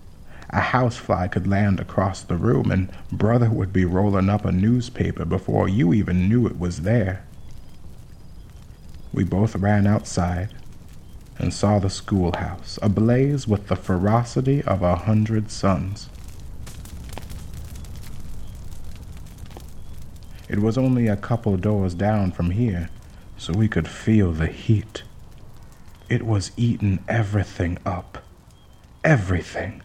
A 0.49 0.61
housefly 0.61 1.29
could 1.29 1.47
land 1.47 1.79
across 1.79 2.23
the 2.23 2.37
room, 2.37 2.71
and 2.71 2.91
Brother 3.13 3.51
would 3.51 3.71
be 3.71 3.85
rolling 3.85 4.31
up 4.31 4.47
a 4.47 4.51
newspaper 4.51 5.27
before 5.27 5.69
you 5.69 5.93
even 5.93 6.27
knew 6.27 6.47
it 6.47 6.59
was 6.59 6.81
there. 6.81 7.23
We 9.13 9.25
both 9.25 9.55
ran 9.57 9.87
outside 9.87 10.55
and 11.39 11.55
saw 11.55 11.79
the 11.79 11.91
schoolhouse 11.91 12.79
ablaze 12.83 13.47
with 13.47 13.69
the 13.69 13.77
ferocity 13.77 14.63
of 14.63 14.83
a 14.83 14.97
hundred 14.97 15.51
suns. 15.51 16.09
It 20.49 20.61
was 20.61 20.79
only 20.79 21.09
a 21.09 21.17
couple 21.17 21.57
doors 21.57 21.95
down 21.95 22.33
from 22.33 22.51
here, 22.51 22.89
so 23.37 23.53
we 23.53 23.69
could 23.69 23.87
feel 23.87 24.33
the 24.33 24.47
heat. 24.47 25.03
It 26.09 26.25
was 26.25 26.53
eating 26.57 27.01
everything 27.07 27.79
up. 27.85 28.25
Everything. 29.05 29.83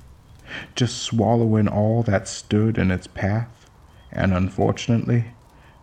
Just 0.74 1.00
swallowing 1.00 1.68
all 1.68 2.02
that 2.04 2.28
stood 2.28 2.78
in 2.78 2.92
its 2.92 3.08
path, 3.08 3.70
and 4.12 4.34
unfortunately, 4.34 5.26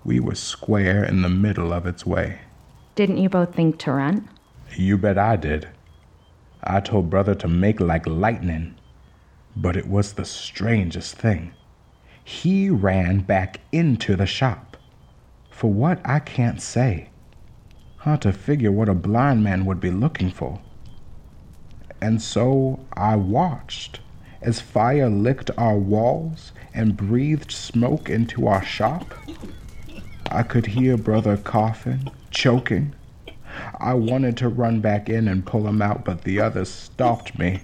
we 0.03 0.19
were 0.19 0.35
square 0.35 1.05
in 1.05 1.21
the 1.21 1.29
middle 1.29 1.73
of 1.73 1.87
its 1.87 2.07
way. 2.07 2.41
Didn't 2.95 3.19
you 3.19 3.29
both 3.29 3.55
think 3.55 3.79
to 3.81 3.93
run? 3.93 4.29
You 4.77 4.99
bet 4.99 5.19
I 5.19 5.37
did. 5.37 5.69
I 6.63 6.81
told 6.81 7.11
brother 7.11 7.35
to 7.37 7.49
make 7.49 7.81
like 7.81 8.07
lightning. 8.07 8.77
But 9.57 9.77
it 9.77 9.89
was 9.89 10.13
the 10.13 10.25
strangest 10.25 11.17
thing. 11.17 11.53
He 12.23 12.71
ran 12.71 13.21
back 13.21 13.61
into 13.73 14.17
the 14.17 14.27
shop. 14.27 14.77
For 15.51 15.71
what 15.71 16.01
I 16.05 16.21
can't 16.21 16.63
say. 16.63 17.11
Hard 17.99 18.23
to 18.23 18.33
figure 18.33 18.73
what 18.73 18.89
a 18.89 18.95
blind 18.95 19.45
man 19.45 19.67
would 19.67 19.81
be 19.81 19.91
looking 19.91 20.31
for. 20.31 20.61
And 22.01 22.23
so 22.23 22.87
I 22.95 23.17
watched 23.17 24.01
as 24.41 24.61
fire 24.61 25.11
licked 25.11 25.51
our 25.59 25.77
walls 25.77 26.53
and 26.73 26.97
breathed 26.97 27.53
smoke 27.53 28.09
into 28.09 28.47
our 28.47 28.65
shop. 28.65 29.15
I 30.31 30.43
could 30.43 30.67
hear 30.67 30.97
brother 30.97 31.37
coughing, 31.37 32.09
choking. 32.31 32.95
I 33.79 33.95
wanted 33.95 34.37
to 34.39 34.49
run 34.49 34.81
back 34.81 35.09
in 35.09 35.29
and 35.29 35.47
pull 35.47 35.67
him 35.67 35.83
out, 35.83 36.05
but 36.05 36.23
the 36.23 36.41
others 36.41 36.71
stopped 36.71 37.39
me. 37.39 37.63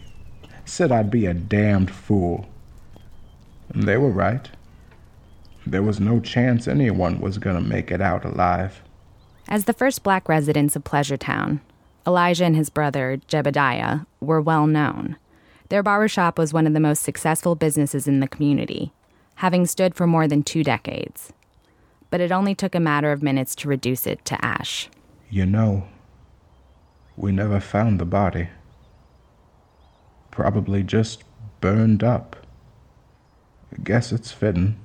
Said 0.64 0.90
I'd 0.90 1.10
be 1.10 1.26
a 1.26 1.34
damned 1.34 1.90
fool. 1.90 2.46
And 3.70 3.84
they 3.84 3.96
were 3.96 4.10
right. 4.10 4.50
There 5.66 5.82
was 5.82 6.00
no 6.00 6.20
chance 6.20 6.68
anyone 6.68 7.20
was 7.20 7.38
going 7.38 7.56
to 7.56 7.68
make 7.68 7.90
it 7.90 8.00
out 8.00 8.24
alive. 8.24 8.82
As 9.48 9.64
the 9.64 9.72
first 9.72 10.02
black 10.02 10.28
residents 10.28 10.76
of 10.76 10.84
Pleasure 10.84 11.16
Town, 11.16 11.60
Elijah 12.06 12.44
and 12.44 12.56
his 12.56 12.70
brother, 12.70 13.20
Jebediah, 13.28 14.06
were 14.20 14.40
well 14.40 14.66
known. 14.66 15.16
Their 15.68 15.82
barbershop 15.82 16.38
was 16.38 16.52
one 16.52 16.66
of 16.66 16.72
the 16.72 16.80
most 16.80 17.02
successful 17.02 17.56
businesses 17.56 18.06
in 18.06 18.20
the 18.20 18.28
community, 18.28 18.92
having 19.36 19.66
stood 19.66 19.94
for 19.94 20.06
more 20.06 20.28
than 20.28 20.42
two 20.42 20.62
decades. 20.62 21.32
But 22.10 22.20
it 22.20 22.30
only 22.30 22.54
took 22.54 22.74
a 22.76 22.80
matter 22.80 23.10
of 23.10 23.22
minutes 23.22 23.56
to 23.56 23.68
reduce 23.68 24.06
it 24.06 24.24
to 24.26 24.44
ash. 24.44 24.88
You 25.28 25.44
know, 25.44 25.88
we 27.16 27.32
never 27.32 27.58
found 27.58 27.98
the 27.98 28.04
body. 28.04 28.48
Probably 30.30 30.82
just 30.82 31.24
burned 31.60 32.04
up. 32.04 32.36
Guess 33.82 34.12
it's 34.12 34.30
fitting. 34.30 34.76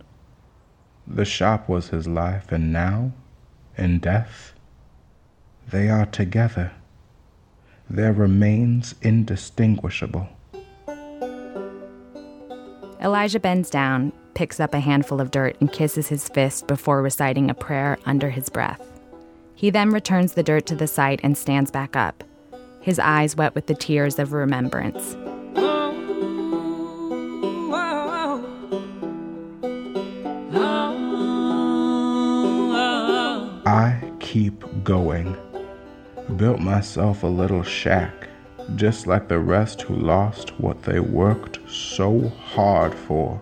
The 1.06 1.26
shop 1.26 1.70
was 1.70 1.90
his 1.90 2.08
life, 2.08 2.52
and 2.52 2.74
now, 2.74 3.12
in 3.78 4.00
death, 4.00 4.54
they 5.70 5.90
are 5.90 6.06
together. 6.06 6.72
Their 7.90 8.14
remains 8.14 8.96
indistinguishable. 9.02 10.30
Elijah 13.02 13.40
bends 13.40 13.70
down, 13.70 14.14
picks 14.34 14.60
up 14.60 14.74
a 14.74 14.80
handful 14.80 15.20
of 15.20 15.32
dirt, 15.32 15.58
and 15.60 15.72
kisses 15.72 16.08
his 16.08 16.30
fist 16.30 16.68
before 16.68 17.02
reciting 17.02 17.50
a 17.50 17.54
prayer 17.54 17.98
under 18.06 18.30
his 18.30 18.50
breath. 18.50 18.91
He 19.56 19.70
then 19.70 19.92
returns 19.92 20.34
the 20.34 20.44
dirt 20.44 20.66
to 20.68 20.76
the 20.76 20.88
site 20.88 21.20
and 21.24 21.38
stands 21.38 21.72
back 21.72 21.96
up, 21.96 22.24
his 22.80 23.00
eyes 23.00 23.36
wet 23.36 23.54
with 23.54 23.68
the 23.68 23.76
tears 23.76 24.18
of 24.20 24.34
remembrance. 24.34 25.16
I 33.64 34.02
keep 34.20 34.64
going. 34.84 35.38
Built 36.36 36.60
myself 36.60 37.24
a 37.24 37.28
little 37.28 37.64
shack, 37.64 38.28
just 38.76 39.06
like 39.08 39.28
the 39.28 39.40
rest 39.40 39.82
who 39.84 39.96
lost 39.96 40.60
what 40.60 40.82
they 40.84 41.00
worked 41.00 41.60
so 41.70 42.30
hard 42.30 42.94
for. 42.94 43.42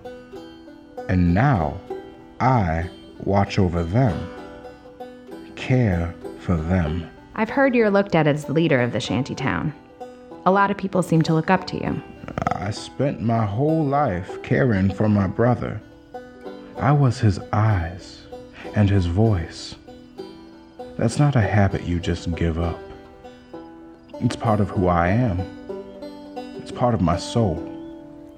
And 1.07 1.33
now 1.33 1.79
I 2.39 2.89
watch 3.23 3.57
over 3.57 3.83
them, 3.83 4.29
care 5.69 6.15
for 6.39 6.55
them. 6.55 7.07
I've 7.35 7.51
heard 7.51 7.75
you're 7.75 7.91
looked 7.91 8.15
at 8.15 8.25
as 8.25 8.45
the 8.45 8.53
leader 8.53 8.81
of 8.81 8.91
the 8.91 8.99
shanty 8.99 9.35
town. 9.35 9.71
A 10.47 10.51
lot 10.51 10.71
of 10.71 10.77
people 10.77 11.03
seem 11.03 11.21
to 11.21 11.33
look 11.35 11.51
up 11.51 11.67
to 11.67 11.77
you. 11.77 12.01
I 12.55 12.71
spent 12.71 13.21
my 13.21 13.45
whole 13.45 13.85
life 13.85 14.41
caring 14.41 14.91
for 14.91 15.07
my 15.07 15.27
brother. 15.27 15.79
I 16.77 16.91
was 16.91 17.19
his 17.19 17.39
eyes 17.53 18.23
and 18.75 18.89
his 18.89 19.05
voice. 19.05 19.75
That's 20.97 21.19
not 21.19 21.35
a 21.35 21.41
habit 21.41 21.83
you 21.83 21.99
just 21.99 22.33
give 22.35 22.57
up. 22.57 22.79
It's 24.21 24.35
part 24.35 24.61
of 24.61 24.71
who 24.71 24.87
I 24.87 25.09
am. 25.09 25.39
It's 26.57 26.71
part 26.71 26.95
of 26.95 27.01
my 27.01 27.17
soul. 27.17 27.78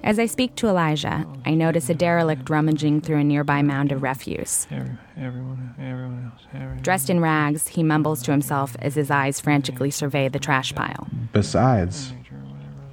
As 0.02 0.18
I 0.18 0.26
speak 0.26 0.56
to 0.56 0.68
Elijah, 0.68 1.26
I 1.46 1.54
notice 1.54 1.88
a 1.88 1.94
derelict 1.94 2.50
rummaging 2.50 3.00
through 3.02 3.18
a 3.18 3.24
nearby 3.24 3.62
mound 3.62 3.92
of 3.92 4.02
refuse. 4.02 4.66
Every, 4.70 4.96
everyone, 5.16 5.74
everyone 5.78 6.32
else, 6.32 6.46
everyone. 6.52 6.82
Dressed 6.82 7.10
in 7.10 7.20
rags, 7.20 7.68
he 7.68 7.82
mumbles 7.82 8.22
to 8.22 8.32
himself 8.32 8.76
as 8.80 8.94
his 8.94 9.10
eyes 9.10 9.40
frantically 9.40 9.90
survey 9.90 10.28
the 10.28 10.38
trash 10.38 10.74
pile. 10.74 11.08
Besides, 11.32 12.12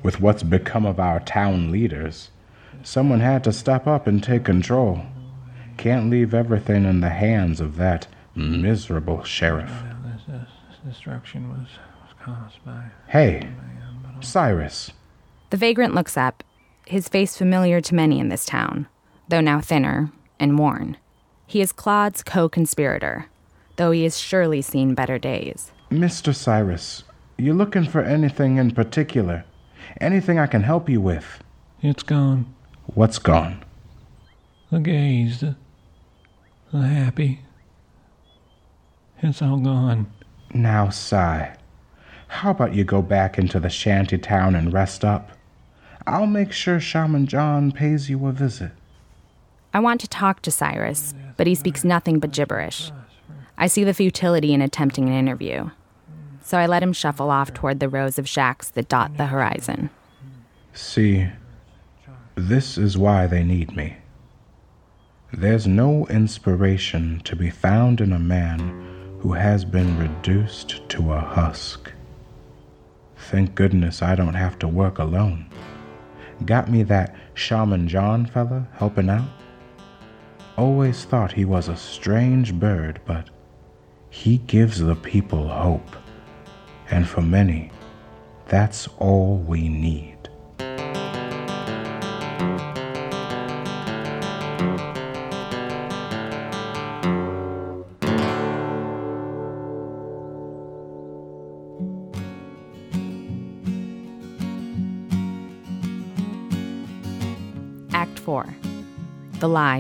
with 0.04 0.22
what's 0.22 0.44
become 0.44 0.86
of 0.86 1.00
our 1.00 1.20
town 1.20 1.72
leaders, 1.72 2.30
Someone 2.84 3.20
had 3.20 3.44
to 3.44 3.52
step 3.52 3.88
up 3.88 4.08
and 4.08 4.24
take 4.24 4.46
control. 4.46 5.02
Can't 5.78 6.10
leave 6.10 6.34
everything 6.34 6.86
in 6.86 7.02
the 7.02 7.10
hands 7.10 7.60
of 7.60 7.76
that 7.78 8.08
miserable 8.36 9.24
sheriff. 9.24 9.72
This, 10.06 10.22
this 10.28 10.94
destruction 10.94 11.50
was, 11.50 11.68
was 12.04 12.16
caused 12.24 12.64
by. 12.66 12.86
Hey, 13.08 13.50
Cyrus. 14.22 14.92
The 15.50 15.58
vagrant 15.58 15.94
looks 15.94 16.16
up, 16.16 16.44
his 16.90 17.08
face 17.08 17.38
familiar 17.38 17.80
to 17.80 17.94
many 17.94 18.20
in 18.20 18.30
this 18.30 18.46
town, 18.46 18.88
though 19.28 19.42
now 19.42 19.62
thinner 19.62 20.12
and 20.40 20.58
worn. 20.58 20.98
He 21.46 21.62
is 21.62 21.72
Claude's 21.72 22.24
co 22.24 22.50
conspirator, 22.50 23.28
though 23.76 23.92
he 23.92 24.04
has 24.04 24.18
surely 24.18 24.64
seen 24.64 24.96
better 24.96 25.20
days. 25.20 25.72
Mr. 25.92 26.34
Cyrus, 26.34 27.04
you 27.38 27.54
looking 27.54 27.86
for 27.86 28.02
anything 28.02 28.58
in 28.58 28.72
particular? 28.72 29.46
Anything 30.02 30.40
I 30.40 30.48
can 30.48 30.64
help 30.64 30.90
you 30.90 31.00
with? 31.00 31.44
It's 31.82 32.04
gone. 32.04 32.52
What's 32.88 33.20
gone? 33.20 33.64
The 34.72 34.80
gaze, 34.80 35.42
the, 35.42 35.56
the 36.74 36.82
happy. 36.82 37.42
It's 39.22 39.44
all 39.44 39.58
gone. 39.58 40.12
Now, 40.56 40.90
Cy, 40.90 41.56
how 42.28 42.50
about 42.50 42.74
you 42.74 42.84
go 42.84 43.04
back 43.04 43.38
into 43.38 43.60
the 43.60 43.70
shanty 43.70 44.18
town 44.18 44.56
and 44.56 44.74
rest 44.74 45.06
up? 45.06 45.32
I'll 46.10 46.26
make 46.26 46.52
sure 46.52 46.80
Shaman 46.80 47.28
John 47.28 47.72
pays 47.72 48.10
you 48.10 48.26
a 48.26 48.32
visit. 48.32 48.72
I 49.74 49.80
want 49.80 50.02
to 50.02 50.08
talk 50.08 50.42
to 50.42 50.52
Cyrus, 50.52 51.14
but 51.38 51.46
he 51.46 51.54
speaks 51.54 51.84
nothing 51.84 52.20
but 52.20 52.32
gibberish. 52.32 52.92
I 53.58 53.68
see 53.68 53.84
the 53.84 53.94
futility 53.94 54.54
in 54.54 54.62
attempting 54.62 55.08
an 55.08 55.14
interview, 55.14 55.70
so 56.42 56.58
I 56.58 56.66
let 56.66 56.82
him 56.82 56.94
shuffle 56.94 57.30
off 57.30 57.54
toward 57.54 57.80
the 57.80 57.90
rows 57.90 58.18
of 58.18 58.28
shacks 58.28 58.70
that 58.72 58.90
dot 58.90 59.18
the 59.18 59.28
horizon. 59.28 59.92
See, 60.74 61.28
this 62.36 62.78
is 62.78 62.98
why 62.98 63.28
they 63.28 63.44
need 63.44 63.76
me. 63.76 63.98
There's 65.32 65.68
no 65.68 66.08
inspiration 66.08 67.22
to 67.26 67.36
be 67.36 67.52
found 67.52 68.02
in 68.02 68.12
a 68.12 68.20
man 68.20 69.20
who 69.20 69.34
has 69.34 69.64
been 69.64 70.00
reduced 70.00 70.90
to 70.90 71.12
a 71.12 71.20
husk. 71.20 71.92
Thank 73.16 73.54
goodness 73.54 74.02
I 74.02 74.16
don't 74.16 74.34
have 74.34 74.58
to 74.60 74.68
work 74.68 74.98
alone. 74.98 75.46
Got 76.46 76.70
me 76.70 76.84
that 76.84 77.16
Shaman 77.34 77.88
John 77.88 78.26
fella 78.26 78.68
helping 78.74 79.10
out? 79.10 79.28
Always 80.58 81.06
thought 81.06 81.34
he 81.34 81.46
was 81.46 81.68
a 81.68 81.76
strange 81.76 82.54
bird, 82.54 83.02
but 83.06 83.30
he 84.10 84.40
gives 84.40 84.80
the 84.80 84.96
people 84.96 85.48
hope. 85.48 85.96
And 86.90 87.08
for 87.08 87.22
many, 87.22 87.72
that's 88.48 88.88
all 88.98 89.38
we 89.38 89.70
need. 89.70 90.18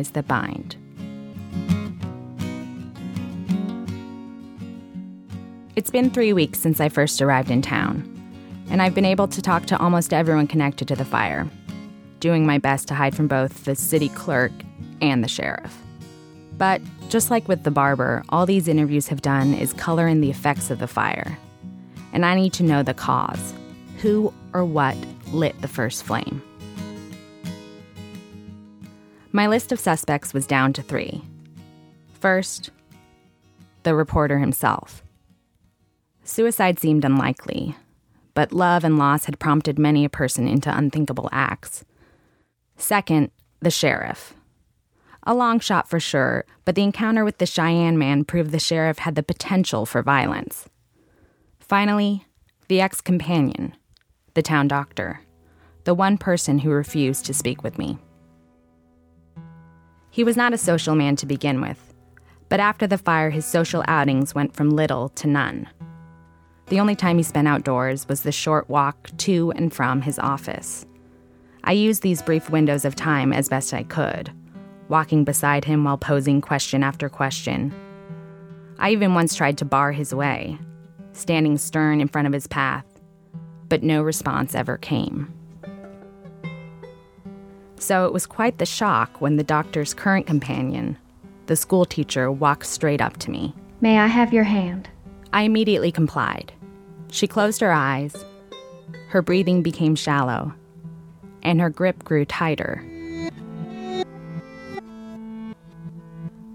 That 0.07 0.27
Bind. 0.27 0.77
It's 5.75 5.91
been 5.91 6.09
three 6.09 6.33
weeks 6.33 6.59
since 6.59 6.79
I 6.79 6.89
first 6.89 7.21
arrived 7.21 7.51
in 7.51 7.61
town, 7.61 8.03
and 8.69 8.81
I've 8.81 8.95
been 8.95 9.05
able 9.05 9.27
to 9.27 9.41
talk 9.41 9.65
to 9.67 9.79
almost 9.79 10.13
everyone 10.13 10.47
connected 10.47 10.87
to 10.87 10.95
the 10.95 11.05
fire, 11.05 11.47
doing 12.19 12.45
my 12.45 12.57
best 12.57 12.87
to 12.87 12.95
hide 12.95 13.15
from 13.15 13.27
both 13.27 13.65
the 13.65 13.75
city 13.75 14.09
clerk 14.09 14.51
and 15.01 15.23
the 15.23 15.27
sheriff. 15.27 15.77
But 16.57 16.81
just 17.09 17.29
like 17.29 17.47
with 17.47 17.63
the 17.63 17.71
barber, 17.71 18.23
all 18.29 18.45
these 18.45 18.67
interviews 18.67 19.07
have 19.07 19.21
done 19.21 19.53
is 19.53 19.73
color 19.73 20.07
in 20.07 20.21
the 20.21 20.29
effects 20.29 20.69
of 20.69 20.79
the 20.79 20.87
fire. 20.87 21.37
And 22.13 22.25
I 22.25 22.35
need 22.35 22.53
to 22.53 22.63
know 22.63 22.83
the 22.83 22.93
cause 22.93 23.53
who 23.99 24.33
or 24.53 24.65
what 24.65 24.97
lit 25.31 25.59
the 25.61 25.67
first 25.67 26.03
flame. 26.03 26.41
My 29.31 29.45
list 29.45 29.71
of 29.71 29.79
suspects 29.79 30.33
was 30.33 30.47
down 30.47 30.73
to 30.73 30.81
three. 30.81 31.21
First, 32.19 32.71
the 33.83 33.93
reporter 33.93 34.39
himself. 34.39 35.03
Suicide 36.23 36.79
seemed 36.79 37.05
unlikely, 37.05 37.75
but 38.33 38.51
love 38.51 38.83
and 38.83 38.97
loss 38.97 39.25
had 39.25 39.39
prompted 39.39 39.77
many 39.77 40.03
a 40.03 40.09
person 40.09 40.47
into 40.47 40.75
unthinkable 40.75 41.29
acts. 41.31 41.85
Second, 42.75 43.29
the 43.59 43.69
sheriff. 43.69 44.33
A 45.23 45.35
long 45.35 45.59
shot 45.59 45.87
for 45.87 45.99
sure, 45.99 46.45
but 46.65 46.73
the 46.73 46.83
encounter 46.83 47.23
with 47.23 47.37
the 47.37 47.45
Cheyenne 47.45 47.99
man 47.99 48.25
proved 48.25 48.51
the 48.51 48.59
sheriff 48.59 48.99
had 48.99 49.13
the 49.13 49.21
potential 49.21 49.85
for 49.85 50.01
violence. 50.01 50.67
Finally, 51.59 52.25
the 52.67 52.81
ex 52.81 52.99
companion, 52.99 53.75
the 54.33 54.41
town 54.41 54.67
doctor, 54.67 55.21
the 55.83 55.93
one 55.93 56.17
person 56.17 56.59
who 56.59 56.71
refused 56.71 57.25
to 57.25 57.33
speak 57.33 57.61
with 57.61 57.77
me. 57.77 57.99
He 60.19 60.25
was 60.25 60.35
not 60.35 60.51
a 60.51 60.57
social 60.57 60.95
man 60.95 61.15
to 61.15 61.25
begin 61.25 61.61
with, 61.61 61.93
but 62.49 62.59
after 62.59 62.85
the 62.85 62.97
fire, 62.97 63.29
his 63.29 63.45
social 63.45 63.85
outings 63.87 64.35
went 64.35 64.53
from 64.53 64.69
little 64.69 65.07
to 65.15 65.27
none. 65.27 65.69
The 66.67 66.81
only 66.81 66.97
time 66.97 67.15
he 67.15 67.23
spent 67.23 67.47
outdoors 67.47 68.05
was 68.09 68.23
the 68.23 68.33
short 68.33 68.69
walk 68.69 69.11
to 69.19 69.53
and 69.55 69.73
from 69.73 70.01
his 70.01 70.19
office. 70.19 70.85
I 71.63 71.71
used 71.71 72.01
these 72.01 72.21
brief 72.21 72.49
windows 72.49 72.83
of 72.83 72.95
time 72.95 73.31
as 73.31 73.47
best 73.47 73.73
I 73.73 73.83
could, 73.83 74.29
walking 74.89 75.23
beside 75.23 75.63
him 75.63 75.85
while 75.85 75.97
posing 75.97 76.41
question 76.41 76.83
after 76.83 77.07
question. 77.07 77.73
I 78.77 78.89
even 78.89 79.13
once 79.13 79.35
tried 79.35 79.57
to 79.59 79.63
bar 79.63 79.93
his 79.93 80.13
way, 80.13 80.59
standing 81.13 81.57
stern 81.57 82.01
in 82.01 82.09
front 82.09 82.27
of 82.27 82.33
his 82.33 82.45
path, 82.45 82.83
but 83.69 83.83
no 83.83 84.01
response 84.01 84.53
ever 84.53 84.75
came. 84.75 85.33
So 87.79 88.05
it 88.05 88.13
was 88.13 88.25
quite 88.25 88.57
the 88.57 88.65
shock 88.65 89.21
when 89.21 89.37
the 89.37 89.43
doctor's 89.43 89.93
current 89.93 90.27
companion, 90.27 90.97
the 91.47 91.55
school 91.55 91.85
teacher, 91.85 92.29
walked 92.31 92.65
straight 92.65 93.01
up 93.01 93.17
to 93.17 93.31
me. 93.31 93.55
May 93.81 93.97
I 93.97 94.07
have 94.07 94.33
your 94.33 94.43
hand? 94.43 94.89
I 95.31 95.43
immediately 95.43 95.91
complied. 95.91 96.51
She 97.09 97.25
closed 97.25 97.61
her 97.61 97.71
eyes. 97.71 98.13
Her 99.07 99.21
breathing 99.21 99.63
became 99.63 99.95
shallow, 99.95 100.53
and 101.41 101.61
her 101.61 101.69
grip 101.69 102.03
grew 102.03 102.25
tighter. 102.25 102.85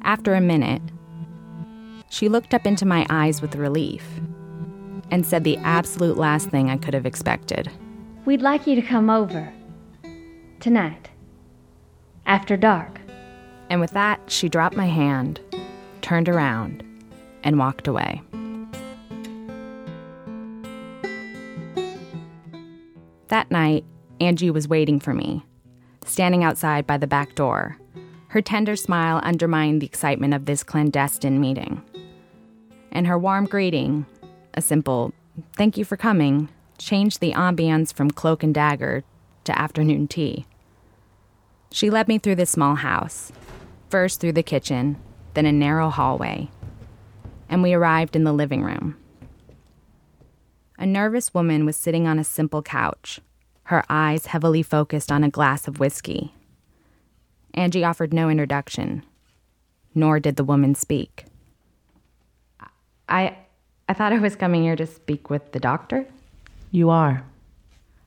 After 0.02 0.34
a 0.34 0.40
minute, 0.40 0.82
she 2.10 2.28
looked 2.28 2.52
up 2.52 2.66
into 2.66 2.84
my 2.84 3.06
eyes 3.08 3.40
with 3.40 3.56
relief 3.56 4.06
and 5.10 5.24
said 5.24 5.42
the 5.42 5.56
absolute 5.58 6.18
last 6.18 6.50
thing 6.50 6.68
I 6.68 6.76
could 6.76 6.94
have 6.94 7.06
expected. 7.06 7.70
We'd 8.26 8.42
like 8.42 8.66
you 8.66 8.76
to 8.76 8.82
come 8.82 9.08
over. 9.08 9.52
Tonight. 10.60 11.10
After 12.26 12.56
dark. 12.56 13.00
And 13.70 13.80
with 13.80 13.90
that, 13.92 14.20
she 14.28 14.48
dropped 14.48 14.76
my 14.76 14.86
hand, 14.86 15.40
turned 16.00 16.28
around, 16.28 16.82
and 17.42 17.58
walked 17.58 17.86
away. 17.88 18.22
That 23.28 23.50
night, 23.50 23.84
Angie 24.20 24.50
was 24.50 24.68
waiting 24.68 25.00
for 25.00 25.12
me, 25.12 25.44
standing 26.04 26.44
outside 26.44 26.86
by 26.86 26.98
the 26.98 27.06
back 27.06 27.34
door. 27.34 27.76
Her 28.28 28.40
tender 28.40 28.76
smile 28.76 29.20
undermined 29.22 29.80
the 29.80 29.86
excitement 29.86 30.34
of 30.34 30.46
this 30.46 30.62
clandestine 30.62 31.40
meeting. 31.40 31.82
And 32.92 33.06
her 33.06 33.18
warm 33.18 33.46
greeting, 33.46 34.06
a 34.54 34.62
simple, 34.62 35.12
thank 35.56 35.76
you 35.76 35.84
for 35.84 35.96
coming, 35.96 36.48
changed 36.78 37.20
the 37.20 37.32
ambience 37.32 37.92
from 37.92 38.10
cloak 38.10 38.42
and 38.42 38.54
dagger 38.54 39.04
to 39.44 39.58
afternoon 39.58 40.06
tea. 40.06 40.46
She 41.74 41.90
led 41.90 42.06
me 42.06 42.18
through 42.18 42.36
the 42.36 42.46
small 42.46 42.76
house, 42.76 43.32
first 43.88 44.20
through 44.20 44.34
the 44.34 44.44
kitchen, 44.44 44.96
then 45.34 45.44
a 45.44 45.50
narrow 45.50 45.90
hallway, 45.90 46.48
and 47.48 47.64
we 47.64 47.74
arrived 47.74 48.14
in 48.14 48.22
the 48.22 48.32
living 48.32 48.62
room. 48.62 48.96
A 50.78 50.86
nervous 50.86 51.34
woman 51.34 51.66
was 51.66 51.76
sitting 51.76 52.06
on 52.06 52.16
a 52.16 52.22
simple 52.22 52.62
couch, 52.62 53.18
her 53.64 53.82
eyes 53.88 54.26
heavily 54.26 54.62
focused 54.62 55.10
on 55.10 55.24
a 55.24 55.28
glass 55.28 55.66
of 55.66 55.80
whiskey. 55.80 56.32
Angie 57.54 57.82
offered 57.82 58.14
no 58.14 58.30
introduction, 58.30 59.02
nor 59.96 60.20
did 60.20 60.36
the 60.36 60.44
woman 60.44 60.76
speak. 60.76 61.24
I 63.08 63.36
I 63.88 63.94
thought 63.94 64.12
I 64.12 64.20
was 64.20 64.36
coming 64.36 64.62
here 64.62 64.76
to 64.76 64.86
speak 64.86 65.28
with 65.28 65.50
the 65.50 65.58
doctor. 65.58 66.06
You 66.70 66.90
are. 66.90 67.24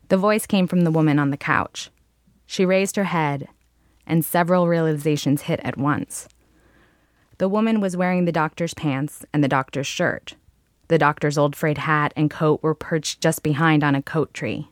The 0.07 0.15
voice 0.15 0.45
came 0.45 0.67
from 0.67 0.85
the 0.85 0.91
woman 0.91 1.19
on 1.19 1.31
the 1.31 1.37
couch. 1.37 1.89
She 2.45 2.65
raised 2.65 2.95
her 2.95 3.03
head, 3.03 3.49
and 4.07 4.25
several 4.25 4.67
realizations 4.67 5.43
hit 5.43 5.59
at 5.63 5.77
once. 5.77 6.27
The 7.37 7.49
woman 7.49 7.79
was 7.79 7.95
wearing 7.95 8.25
the 8.25 8.31
doctor's 8.31 8.73
pants 8.73 9.23
and 9.31 9.43
the 9.43 9.47
doctor's 9.47 9.85
shirt. 9.85 10.33
The 10.87 10.97
doctor's 10.97 11.37
old 11.37 11.55
frayed 11.55 11.77
hat 11.77 12.13
and 12.15 12.31
coat 12.31 12.63
were 12.63 12.73
perched 12.73 13.21
just 13.21 13.43
behind 13.43 13.83
on 13.83 13.93
a 13.93 14.01
coat 14.01 14.33
tree. 14.33 14.69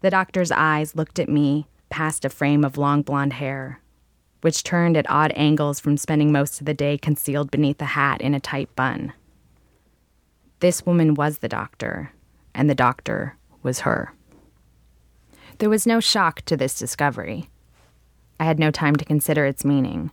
The 0.00 0.10
doctor's 0.10 0.50
eyes 0.50 0.96
looked 0.96 1.18
at 1.18 1.28
me 1.28 1.66
past 1.88 2.24
a 2.24 2.28
frame 2.28 2.64
of 2.64 2.76
long 2.76 3.02
blonde 3.02 3.34
hair, 3.34 3.80
which 4.42 4.64
turned 4.64 4.96
at 4.96 5.08
odd 5.08 5.32
angles 5.34 5.80
from 5.80 5.96
spending 5.96 6.32
most 6.32 6.60
of 6.60 6.66
the 6.66 6.74
day 6.74 6.98
concealed 6.98 7.50
beneath 7.50 7.80
a 7.80 7.86
hat 7.86 8.20
in 8.20 8.34
a 8.34 8.40
tight 8.40 8.74
bun. 8.76 9.12
This 10.60 10.84
woman 10.84 11.14
was 11.14 11.38
the 11.38 11.48
doctor, 11.48 12.12
and 12.54 12.68
the 12.68 12.74
doctor 12.74 13.36
was 13.62 13.80
her. 13.80 14.12
There 15.58 15.70
was 15.70 15.86
no 15.86 16.00
shock 16.00 16.42
to 16.42 16.56
this 16.56 16.78
discovery. 16.78 17.48
I 18.38 18.44
had 18.44 18.58
no 18.58 18.70
time 18.70 18.96
to 18.96 19.04
consider 19.04 19.46
its 19.46 19.64
meaning. 19.64 20.10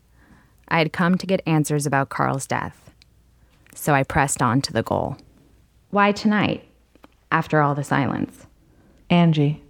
I 0.67 0.77
had 0.77 0.93
come 0.93 1.17
to 1.17 1.27
get 1.27 1.41
answers 1.45 1.86
about 1.86 2.09
Carl's 2.09 2.47
death. 2.47 2.91
So 3.75 3.93
I 3.93 4.03
pressed 4.03 4.41
on 4.41 4.62
to 4.62 4.73
the 4.73 4.83
goal. 4.83 5.17
Why 5.89 6.12
tonight, 6.12 6.67
after 7.31 7.62
all 7.62 7.75
the 7.75 7.83
silence? 7.83 8.47
Angie. 9.09 9.62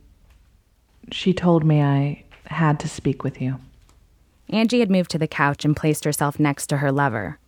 She 1.12 1.34
told 1.34 1.66
me 1.66 1.82
I 1.82 2.24
had 2.46 2.80
to 2.82 2.88
speak 2.88 3.24
with 3.24 3.42
you. 3.42 3.60
Angie 4.50 4.80
had 4.80 4.92
moved 4.92 5.12
to 5.12 5.18
the 5.18 5.28
couch 5.28 5.66
and 5.66 5.76
placed 5.76 6.06
herself 6.06 6.40
next 6.40 6.68
to 6.68 6.78
her 6.78 6.92
lover, 6.92 7.40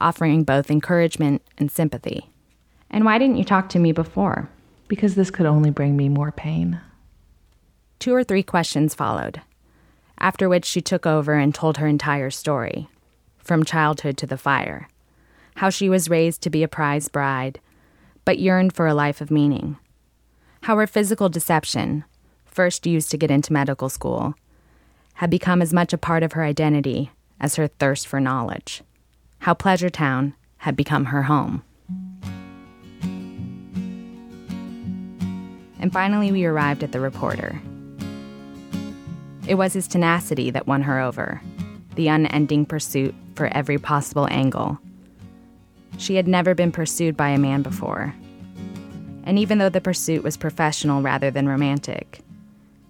offering 0.00 0.44
both 0.44 0.70
encouragement 0.70 1.42
and 1.58 1.70
sympathy. 1.70 2.28
And 2.90 3.04
why 3.04 3.18
didn't 3.18 3.36
you 3.36 3.44
talk 3.44 3.68
to 3.70 3.78
me 3.78 3.92
before? 3.92 4.48
Because 4.88 5.14
this 5.14 5.30
could 5.30 5.46
only 5.46 5.70
bring 5.70 5.96
me 5.96 6.08
more 6.08 6.32
pain. 6.32 6.80
Two 8.00 8.14
or 8.14 8.24
three 8.24 8.42
questions 8.42 8.94
followed, 8.94 9.40
after 10.20 10.48
which 10.48 10.64
she 10.64 10.80
took 10.80 11.06
over 11.06 11.34
and 11.34 11.54
told 11.54 11.78
her 11.78 11.86
entire 11.86 12.30
story, 12.30 12.88
from 13.38 13.64
childhood 13.64 14.16
to 14.18 14.26
the 14.26 14.36
fire. 14.36 14.88
How 15.56 15.70
she 15.70 15.88
was 15.88 16.10
raised 16.10 16.42
to 16.42 16.50
be 16.50 16.62
a 16.62 16.68
prize 16.68 17.08
bride, 17.08 17.60
but 18.24 18.38
yearned 18.38 18.72
for 18.72 18.86
a 18.86 18.94
life 18.94 19.20
of 19.20 19.30
meaning. 19.30 19.76
How 20.62 20.76
her 20.76 20.86
physical 20.86 21.28
deception, 21.28 22.04
first 22.44 22.86
used 22.86 23.10
to 23.10 23.16
get 23.16 23.30
into 23.30 23.52
medical 23.52 23.88
school, 23.88 24.34
had 25.14 25.30
become 25.30 25.62
as 25.62 25.72
much 25.72 25.92
a 25.92 25.98
part 25.98 26.22
of 26.22 26.32
her 26.32 26.44
identity 26.44 27.10
as 27.40 27.56
her 27.56 27.66
thirst 27.66 28.06
for 28.06 28.20
knowledge. 28.20 28.82
How 29.40 29.54
Pleasure 29.54 29.90
Town 29.90 30.34
had 30.58 30.76
become 30.76 31.06
her 31.06 31.22
home. 31.22 31.62
And 35.78 35.90
finally, 35.90 36.30
we 36.30 36.44
arrived 36.44 36.82
at 36.82 36.92
the 36.92 37.00
reporter. 37.00 37.60
It 39.50 39.58
was 39.58 39.72
his 39.72 39.88
tenacity 39.88 40.50
that 40.52 40.68
won 40.68 40.82
her 40.82 41.00
over, 41.00 41.42
the 41.96 42.06
unending 42.06 42.64
pursuit 42.64 43.16
for 43.34 43.48
every 43.48 43.78
possible 43.78 44.28
angle. 44.30 44.78
She 45.98 46.14
had 46.14 46.28
never 46.28 46.54
been 46.54 46.70
pursued 46.70 47.16
by 47.16 47.30
a 47.30 47.38
man 47.38 47.62
before. 47.62 48.14
And 49.24 49.40
even 49.40 49.58
though 49.58 49.68
the 49.68 49.80
pursuit 49.80 50.22
was 50.22 50.36
professional 50.36 51.02
rather 51.02 51.32
than 51.32 51.48
romantic, 51.48 52.20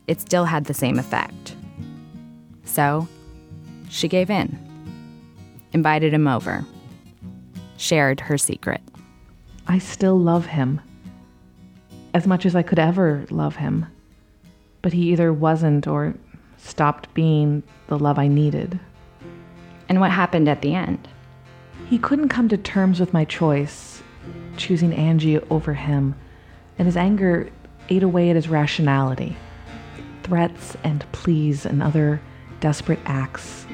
it 0.06 0.20
still 0.20 0.44
had 0.44 0.66
the 0.66 0.74
same 0.74 0.98
effect. 0.98 1.56
So, 2.64 3.08
she 3.88 4.06
gave 4.06 4.28
in, 4.28 4.58
invited 5.72 6.12
him 6.12 6.28
over, 6.28 6.66
shared 7.78 8.20
her 8.20 8.36
secret. 8.36 8.82
I 9.66 9.78
still 9.78 10.18
love 10.18 10.44
him. 10.44 10.82
As 12.12 12.26
much 12.26 12.44
as 12.44 12.54
I 12.54 12.62
could 12.62 12.78
ever 12.78 13.24
love 13.30 13.56
him. 13.56 13.86
But 14.82 14.92
he 14.92 15.10
either 15.10 15.32
wasn't 15.32 15.86
or 15.86 16.14
stopped 16.62 17.12
being 17.14 17.62
the 17.88 17.98
love 17.98 18.18
I 18.18 18.28
needed. 18.28 18.78
And 19.88 20.00
what 20.00 20.10
happened 20.10 20.48
at 20.48 20.62
the 20.62 20.74
end? 20.74 21.08
He 21.88 21.98
couldn't 21.98 22.28
come 22.28 22.48
to 22.48 22.56
terms 22.56 23.00
with 23.00 23.12
my 23.12 23.24
choice, 23.24 24.02
choosing 24.56 24.92
Angie 24.92 25.40
over 25.50 25.74
him, 25.74 26.14
and 26.78 26.86
his 26.86 26.96
anger 26.96 27.50
ate 27.88 28.02
away 28.02 28.30
at 28.30 28.36
his 28.36 28.48
rationality. 28.48 29.36
Threats 30.22 30.76
and 30.84 31.04
pleas 31.12 31.66
and 31.66 31.82
other 31.82 32.20
desperate 32.60 33.00
acts 33.04 33.66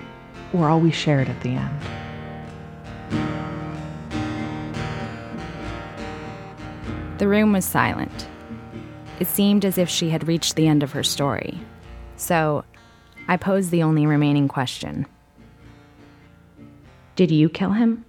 were 0.53 0.68
all 0.68 0.81
we 0.81 0.90
shared 0.90 1.29
at 1.29 1.40
the 1.42 1.51
end. 1.51 1.81
The 7.18 7.29
room 7.29 7.53
was 7.53 7.64
silent. 7.64 8.29
It 9.20 9.27
seemed 9.27 9.64
as 9.64 9.79
if 9.79 9.88
she 9.88 10.11
had 10.11 10.29
reached 10.29 10.57
the 10.57 10.68
end 10.68 10.83
of 10.83 10.92
her 10.92 11.03
story. 11.03 11.59
So, 12.16 12.64
I 13.29 13.37
posed 13.37 13.71
the 13.71 13.83
only 13.83 14.07
remaining 14.07 14.49
question 14.49 15.07
Did 17.15 17.31
you 17.31 17.49
kill 17.49 17.73
him? 17.73 18.05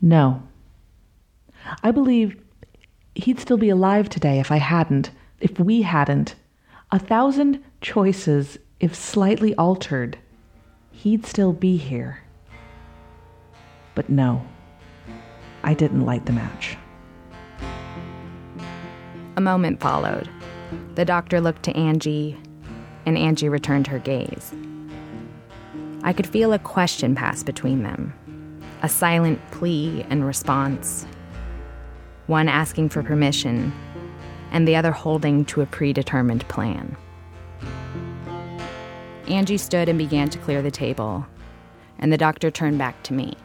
No. 0.00 0.42
I 1.82 1.90
believe 1.90 2.40
he'd 3.14 3.38
still 3.38 3.58
be 3.58 3.68
alive 3.68 4.08
today 4.08 4.40
if 4.40 4.50
I 4.50 4.56
hadn't, 4.56 5.10
if 5.40 5.58
we 5.58 5.82
hadn't. 5.82 6.34
A 6.90 6.98
thousand 6.98 7.62
choices, 7.80 8.58
if 8.80 8.94
slightly 8.94 9.54
altered, 9.56 10.18
he'd 10.90 11.26
still 11.26 11.52
be 11.52 11.76
here. 11.76 12.22
But 13.94 14.08
no, 14.08 14.44
I 15.62 15.74
didn't 15.74 16.06
light 16.06 16.26
the 16.26 16.32
match. 16.32 16.76
A 19.36 19.40
moment 19.40 19.80
followed. 19.80 20.28
The 20.94 21.04
doctor 21.04 21.40
looked 21.40 21.62
to 21.64 21.76
Angie, 21.76 22.38
and 23.10 23.18
Angie 23.18 23.48
returned 23.48 23.88
her 23.88 23.98
gaze. 23.98 24.54
I 26.04 26.12
could 26.12 26.28
feel 26.28 26.52
a 26.52 26.60
question 26.60 27.16
pass 27.16 27.42
between 27.42 27.82
them 27.82 28.14
a 28.82 28.88
silent 28.88 29.40
plea 29.50 30.06
and 30.08 30.24
response, 30.24 31.06
one 32.28 32.48
asking 32.48 32.88
for 32.88 33.02
permission, 33.02 33.72
and 34.52 34.66
the 34.66 34.76
other 34.76 34.92
holding 34.92 35.44
to 35.44 35.60
a 35.60 35.66
predetermined 35.66 36.46
plan. 36.46 36.96
Angie 39.26 39.58
stood 39.58 39.88
and 39.88 39.98
began 39.98 40.30
to 40.30 40.38
clear 40.38 40.62
the 40.62 40.70
table, 40.70 41.26
and 41.98 42.12
the 42.12 42.16
doctor 42.16 42.48
turned 42.48 42.78
back 42.78 43.02
to 43.02 43.12
me. 43.12 43.36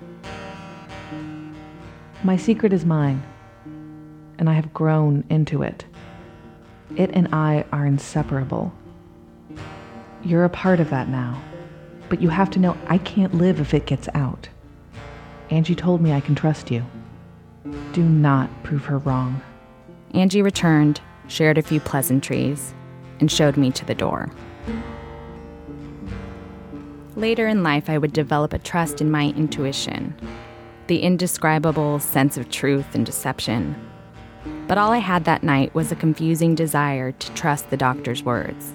My 2.23 2.37
secret 2.37 2.71
is 2.71 2.85
mine, 2.85 3.23
and 4.37 4.47
I 4.47 4.53
have 4.53 4.73
grown 4.75 5.23
into 5.29 5.63
it. 5.63 5.85
It 6.95 7.09
and 7.13 7.27
I 7.33 7.65
are 7.71 7.87
inseparable. 7.87 8.71
You're 10.25 10.43
a 10.43 10.49
part 10.49 10.79
of 10.79 10.89
that 10.89 11.07
now, 11.07 11.39
but 12.09 12.19
you 12.19 12.29
have 12.29 12.49
to 12.51 12.59
know 12.59 12.75
I 12.87 12.97
can't 12.97 13.35
live 13.35 13.59
if 13.59 13.75
it 13.75 13.85
gets 13.85 14.09
out. 14.15 14.49
Angie 15.51 15.75
told 15.75 16.01
me 16.01 16.13
I 16.13 16.19
can 16.19 16.33
trust 16.33 16.71
you. 16.71 16.83
Do 17.93 18.01
not 18.01 18.49
prove 18.63 18.85
her 18.85 18.97
wrong. 18.97 19.39
Angie 20.15 20.41
returned, 20.41 20.99
shared 21.27 21.59
a 21.59 21.61
few 21.61 21.79
pleasantries, 21.79 22.73
and 23.19 23.31
showed 23.31 23.55
me 23.55 23.69
to 23.73 23.85
the 23.85 23.93
door. 23.93 24.31
Later 27.15 27.47
in 27.47 27.61
life, 27.61 27.87
I 27.87 27.99
would 27.99 28.11
develop 28.11 28.51
a 28.51 28.57
trust 28.57 29.01
in 29.01 29.11
my 29.11 29.25
intuition, 29.37 30.15
the 30.87 31.03
indescribable 31.03 31.99
sense 31.99 32.35
of 32.35 32.49
truth 32.49 32.95
and 32.95 33.05
deception. 33.05 33.75
But 34.67 34.79
all 34.79 34.91
I 34.91 34.97
had 34.97 35.25
that 35.25 35.43
night 35.43 35.75
was 35.75 35.91
a 35.91 35.95
confusing 35.95 36.55
desire 36.55 37.11
to 37.11 37.33
trust 37.33 37.69
the 37.69 37.77
doctor's 37.77 38.23
words. 38.23 38.73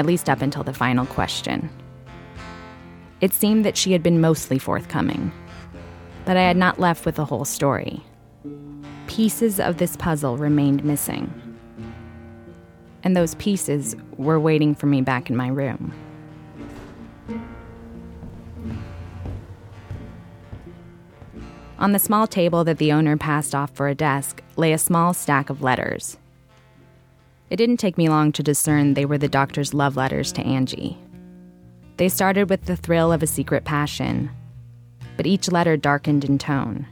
At 0.00 0.06
least 0.06 0.30
up 0.30 0.40
until 0.40 0.64
the 0.64 0.72
final 0.72 1.04
question. 1.04 1.68
It 3.20 3.34
seemed 3.34 3.66
that 3.66 3.76
she 3.76 3.92
had 3.92 4.02
been 4.02 4.18
mostly 4.18 4.58
forthcoming, 4.58 5.30
but 6.24 6.38
I 6.38 6.40
had 6.40 6.56
not 6.56 6.80
left 6.80 7.04
with 7.04 7.16
the 7.16 7.26
whole 7.26 7.44
story. 7.44 8.02
Pieces 9.08 9.60
of 9.60 9.76
this 9.76 9.98
puzzle 9.98 10.38
remained 10.38 10.82
missing. 10.86 11.30
And 13.02 13.14
those 13.14 13.34
pieces 13.34 13.94
were 14.16 14.40
waiting 14.40 14.74
for 14.74 14.86
me 14.86 15.02
back 15.02 15.28
in 15.28 15.36
my 15.36 15.48
room. 15.48 15.92
On 21.78 21.92
the 21.92 21.98
small 21.98 22.26
table 22.26 22.64
that 22.64 22.78
the 22.78 22.92
owner 22.92 23.18
passed 23.18 23.54
off 23.54 23.70
for 23.74 23.86
a 23.86 23.94
desk 23.94 24.42
lay 24.56 24.72
a 24.72 24.78
small 24.78 25.12
stack 25.12 25.50
of 25.50 25.60
letters. 25.60 26.16
It 27.50 27.56
didn't 27.56 27.78
take 27.78 27.98
me 27.98 28.08
long 28.08 28.30
to 28.32 28.44
discern 28.44 28.94
they 28.94 29.04
were 29.04 29.18
the 29.18 29.28
doctor's 29.28 29.74
love 29.74 29.96
letters 29.96 30.30
to 30.32 30.42
Angie. 30.42 30.96
They 31.96 32.08
started 32.08 32.48
with 32.48 32.64
the 32.64 32.76
thrill 32.76 33.12
of 33.12 33.24
a 33.24 33.26
secret 33.26 33.64
passion, 33.64 34.30
but 35.16 35.26
each 35.26 35.50
letter 35.50 35.76
darkened 35.76 36.24
in 36.24 36.38
tone, 36.38 36.86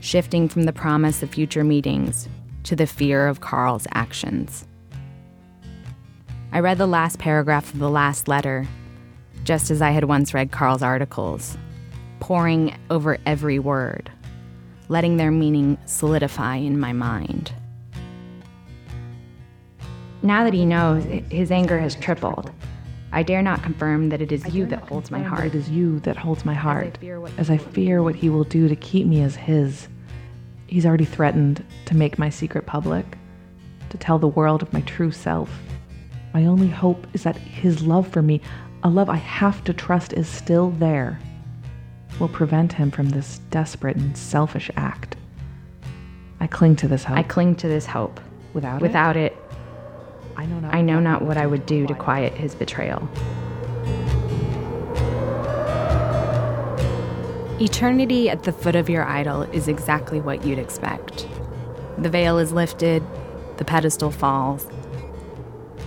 shifting 0.00 0.48
from 0.48 0.62
the 0.62 0.72
promise 0.72 1.22
of 1.22 1.30
future 1.30 1.62
meetings 1.62 2.26
to 2.64 2.74
the 2.74 2.86
fear 2.86 3.28
of 3.28 3.42
Carl's 3.42 3.86
actions. 3.92 4.66
I 6.52 6.60
read 6.60 6.78
the 6.78 6.86
last 6.86 7.18
paragraph 7.18 7.72
of 7.72 7.78
the 7.78 7.90
last 7.90 8.28
letter, 8.28 8.66
just 9.44 9.70
as 9.70 9.82
I 9.82 9.90
had 9.90 10.04
once 10.04 10.32
read 10.32 10.52
Carl's 10.52 10.82
articles, 10.82 11.58
poring 12.18 12.74
over 12.88 13.18
every 13.26 13.58
word, 13.58 14.10
letting 14.88 15.18
their 15.18 15.30
meaning 15.30 15.76
solidify 15.84 16.56
in 16.56 16.80
my 16.80 16.94
mind. 16.94 17.52
Now 20.22 20.44
that 20.44 20.52
he 20.54 20.66
knows, 20.66 21.04
his 21.30 21.50
anger 21.50 21.78
has 21.78 21.94
tripled. 21.94 22.50
I 23.12 23.22
dare 23.22 23.42
not 23.42 23.62
confirm 23.62 24.10
that 24.10 24.20
it 24.20 24.30
is 24.30 24.46
you 24.54 24.66
that 24.66 24.82
holds 24.82 25.10
my 25.10 25.20
heart. 25.20 25.46
It 25.46 25.54
is 25.54 25.68
you 25.68 25.98
that 26.00 26.16
holds 26.16 26.44
my 26.44 26.54
heart, 26.54 26.98
as 27.38 27.50
I 27.50 27.56
fear 27.56 28.02
what 28.02 28.14
he 28.14 28.28
will 28.28 28.44
do 28.44 28.68
to 28.68 28.76
keep 28.76 29.06
me 29.06 29.22
as 29.22 29.34
his. 29.34 29.88
He's 30.66 30.86
already 30.86 31.04
threatened 31.04 31.64
to 31.86 31.96
make 31.96 32.18
my 32.18 32.28
secret 32.28 32.66
public, 32.66 33.04
to 33.88 33.98
tell 33.98 34.18
the 34.18 34.28
world 34.28 34.62
of 34.62 34.72
my 34.72 34.82
true 34.82 35.10
self. 35.10 35.50
My 36.32 36.46
only 36.46 36.68
hope 36.68 37.06
is 37.12 37.24
that 37.24 37.36
his 37.36 37.82
love 37.82 38.06
for 38.06 38.22
me, 38.22 38.40
a 38.84 38.88
love 38.88 39.10
I 39.10 39.16
have 39.16 39.64
to 39.64 39.72
trust 39.72 40.12
is 40.12 40.28
still 40.28 40.70
there, 40.70 41.18
will 42.20 42.28
prevent 42.28 42.72
him 42.72 42.92
from 42.92 43.08
this 43.08 43.38
desperate 43.50 43.96
and 43.96 44.16
selfish 44.16 44.70
act. 44.76 45.16
I 46.38 46.46
cling 46.46 46.76
to 46.76 46.88
this 46.88 47.02
hope. 47.02 47.18
I 47.18 47.24
cling 47.24 47.56
to 47.56 47.68
this 47.68 47.86
hope. 47.86 48.20
Without 48.54 48.76
it? 48.76 48.82
Without 48.82 49.16
it, 49.16 49.36
I 50.40 50.46
know 50.46 50.58
not. 50.58 50.74
I 50.74 50.80
know 50.80 51.00
not 51.00 51.20
what 51.20 51.36
I 51.36 51.46
would 51.46 51.66
do 51.66 51.86
to 51.86 51.94
quiet 51.94 52.32
his 52.32 52.54
betrayal. 52.54 53.06
Eternity 57.60 58.30
at 58.30 58.44
the 58.44 58.52
foot 58.52 58.74
of 58.74 58.88
your 58.88 59.04
idol 59.04 59.42
is 59.42 59.68
exactly 59.68 60.18
what 60.18 60.42
you'd 60.42 60.58
expect. 60.58 61.28
The 61.98 62.08
veil 62.08 62.38
is 62.38 62.52
lifted, 62.52 63.02
the 63.58 63.66
pedestal 63.66 64.10
falls, 64.10 64.66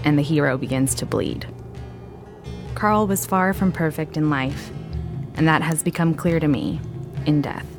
and 0.04 0.20
the 0.20 0.22
hero 0.22 0.56
begins 0.56 0.94
to 0.96 1.08
bleed. 1.08 1.48
Carl 2.76 3.08
was 3.08 3.26
far 3.26 3.54
from 3.54 3.72
perfect 3.72 4.18
in 4.18 4.30
life, 4.30 4.70
and 5.34 5.48
that 5.48 5.64
has 5.64 5.82
become 5.82 6.14
clear 6.14 6.40
to 6.40 6.48
me 6.48 6.80
in 7.26 7.42
death. 7.42 7.73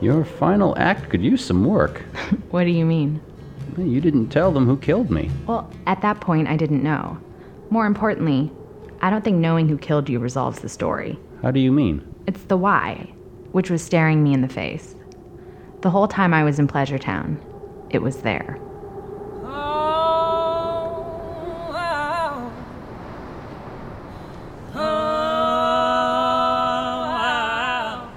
Your 0.00 0.24
final 0.24 0.74
act 0.78 1.10
could 1.10 1.22
use 1.22 1.44
some 1.44 1.64
work. 1.64 2.02
What 2.50 2.64
do 2.64 2.70
you 2.70 2.84
mean? 2.84 3.20
You 3.76 4.00
didn't 4.00 4.28
tell 4.30 4.50
them 4.50 4.66
who 4.66 4.76
killed 4.76 5.10
me. 5.10 5.30
Well, 5.46 5.70
at 5.86 6.02
that 6.02 6.20
point, 6.20 6.48
I 6.48 6.56
didn't 6.56 6.82
know. 6.82 7.18
More 7.70 7.86
importantly, 7.86 8.50
I 9.00 9.10
don't 9.10 9.22
think 9.22 9.36
knowing 9.36 9.68
who 9.68 9.78
killed 9.78 10.08
you 10.08 10.18
resolves 10.18 10.60
the 10.60 10.68
story. 10.68 11.18
How 11.42 11.50
do 11.50 11.60
you 11.60 11.70
mean? 11.70 12.02
It's 12.26 12.42
the 12.44 12.56
why, 12.56 13.12
which 13.52 13.70
was 13.70 13.82
staring 13.82 14.24
me 14.24 14.34
in 14.34 14.40
the 14.40 14.48
face. 14.48 14.96
The 15.82 15.90
whole 15.90 16.08
time 16.08 16.34
I 16.34 16.44
was 16.44 16.58
in 16.58 16.66
Pleasure 16.66 16.98
Town, 16.98 17.38
it 17.90 18.02
was 18.02 18.18
there. 18.22 18.58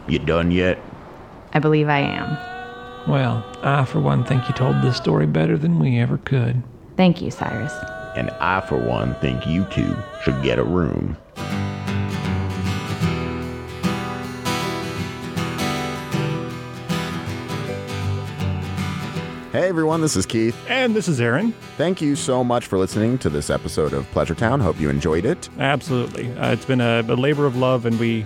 You 0.07 0.19
done 0.19 0.51
yet? 0.51 0.79
I 1.55 1.59
believe 1.59 1.87
I 1.87 1.99
am. 1.99 2.37
Well, 3.07 3.45
I, 3.61 3.85
for 3.85 3.99
one, 3.99 4.23
think 4.23 4.47
you 4.47 4.55
told 4.55 4.81
this 4.81 4.97
story 4.97 5.27
better 5.27 5.57
than 5.57 5.77
we 5.77 5.99
ever 5.99 6.17
could. 6.17 6.63
Thank 6.97 7.21
you, 7.21 7.29
Cyrus. 7.29 7.73
And 8.15 8.31
I, 8.31 8.61
for 8.61 8.77
one, 8.77 9.13
think 9.15 9.45
you 9.45 9.65
two 9.65 9.95
should 10.23 10.41
get 10.41 10.57
a 10.57 10.63
room. 10.63 11.15
Hey 19.51 19.69
everyone, 19.69 20.01
this 20.01 20.15
is 20.15 20.25
Keith. 20.25 20.57
And 20.67 20.95
this 20.95 21.07
is 21.07 21.21
Aaron. 21.21 21.51
Thank 21.77 22.01
you 22.01 22.15
so 22.15 22.43
much 22.43 22.65
for 22.65 22.79
listening 22.79 23.19
to 23.19 23.29
this 23.29 23.51
episode 23.51 23.93
of 23.93 24.09
Pleasure 24.09 24.33
Town. 24.33 24.59
Hope 24.59 24.79
you 24.79 24.89
enjoyed 24.89 25.25
it. 25.25 25.47
Absolutely. 25.59 26.31
Uh, 26.37 26.53
it's 26.53 26.65
been 26.65 26.81
a, 26.81 27.01
a 27.01 27.13
labor 27.13 27.45
of 27.45 27.55
love, 27.55 27.85
and 27.85 27.99
we, 27.99 28.25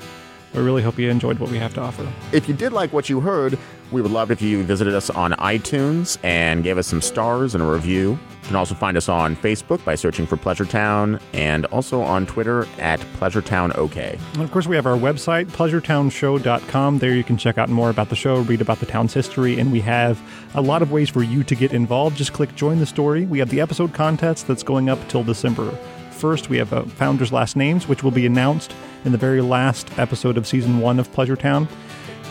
we 0.54 0.62
really 0.62 0.82
hope 0.82 0.98
you 0.98 1.10
enjoyed 1.10 1.40
what 1.40 1.50
we 1.50 1.58
have 1.58 1.74
to 1.76 1.82
offer. 1.82 2.08
If 2.32 2.48
you 2.48 2.54
did 2.54 2.74
like 2.74 2.94
what 2.94 3.10
you 3.10 3.20
heard, 3.20 3.58
we 3.92 4.02
would 4.02 4.12
love 4.12 4.32
if 4.32 4.42
you 4.42 4.64
visited 4.64 4.94
us 4.94 5.10
on 5.10 5.32
iTunes 5.34 6.18
and 6.24 6.64
gave 6.64 6.78
us 6.78 6.88
some 6.88 7.02
stars 7.02 7.54
and 7.56 7.64
a 7.64 7.68
review. 7.68 8.12
You 8.12 8.48
can 8.48 8.56
also 8.56 8.76
find 8.76 8.98
us 8.98 9.10
on 9.10 9.36
Facebook 9.36 9.84
by 9.86 9.96
searching 9.96 10.26
for 10.26 10.38
Pleasure 10.38 10.66
Town 10.66 11.20
and 11.34 11.66
also 11.68 12.02
on 12.02 12.26
Twitter 12.26 12.66
at 12.80 13.00
Pleasure 13.16 13.42
Town 13.42 13.72
OK. 13.76 14.18
And 14.34 14.42
of 14.42 14.52
course, 14.52 14.68
we 14.68 14.76
have 14.76 14.86
our 14.86 14.98
website, 14.98 15.46
pleasuretownshow.com. 15.48 17.00
There 17.00 17.14
you 17.14 17.24
can 17.24 17.38
check 17.38 17.58
out 17.58 17.70
more 17.70 17.90
about 17.90 18.10
the 18.10 18.16
show, 18.16 18.40
read 18.42 18.62
about 18.62 18.80
the 18.80 18.86
town's 18.86 19.14
history, 19.14 19.60
and 19.60 19.72
we 19.72 19.82
have 19.82 20.22
a 20.56 20.62
lot 20.62 20.82
of 20.82 20.92
ways 20.92 21.10
for 21.10 21.24
you 21.24 21.44
to 21.44 21.56
get 21.56 21.74
involved. 21.74 22.18
Just 22.18 22.34
click 22.34 22.56
join 22.56 22.80
the 22.80 22.86
story. 22.86 23.26
We 23.26 23.40
have 23.40 23.50
the 23.50 23.62
episode 23.62 23.94
contest 23.94 24.48
that's 24.48 24.64
going 24.64 24.90
up 24.90 25.08
till 25.08 25.24
December 25.24 25.78
1st. 26.18 26.50
We 26.50 26.58
have 26.58 26.74
uh, 26.74 26.84
founders' 26.84 27.32
last 27.32 27.56
names, 27.56 27.88
which 27.88 28.04
will 28.04 28.12
be 28.12 28.26
announced 28.26 28.74
in 29.06 29.12
the 29.12 29.18
very 29.18 29.42
last 29.42 29.98
episode 29.98 30.38
of 30.38 30.48
season 30.48 30.80
one 30.80 31.00
of 31.00 31.12
Pleasure 31.12 31.36
Town. 31.36 31.68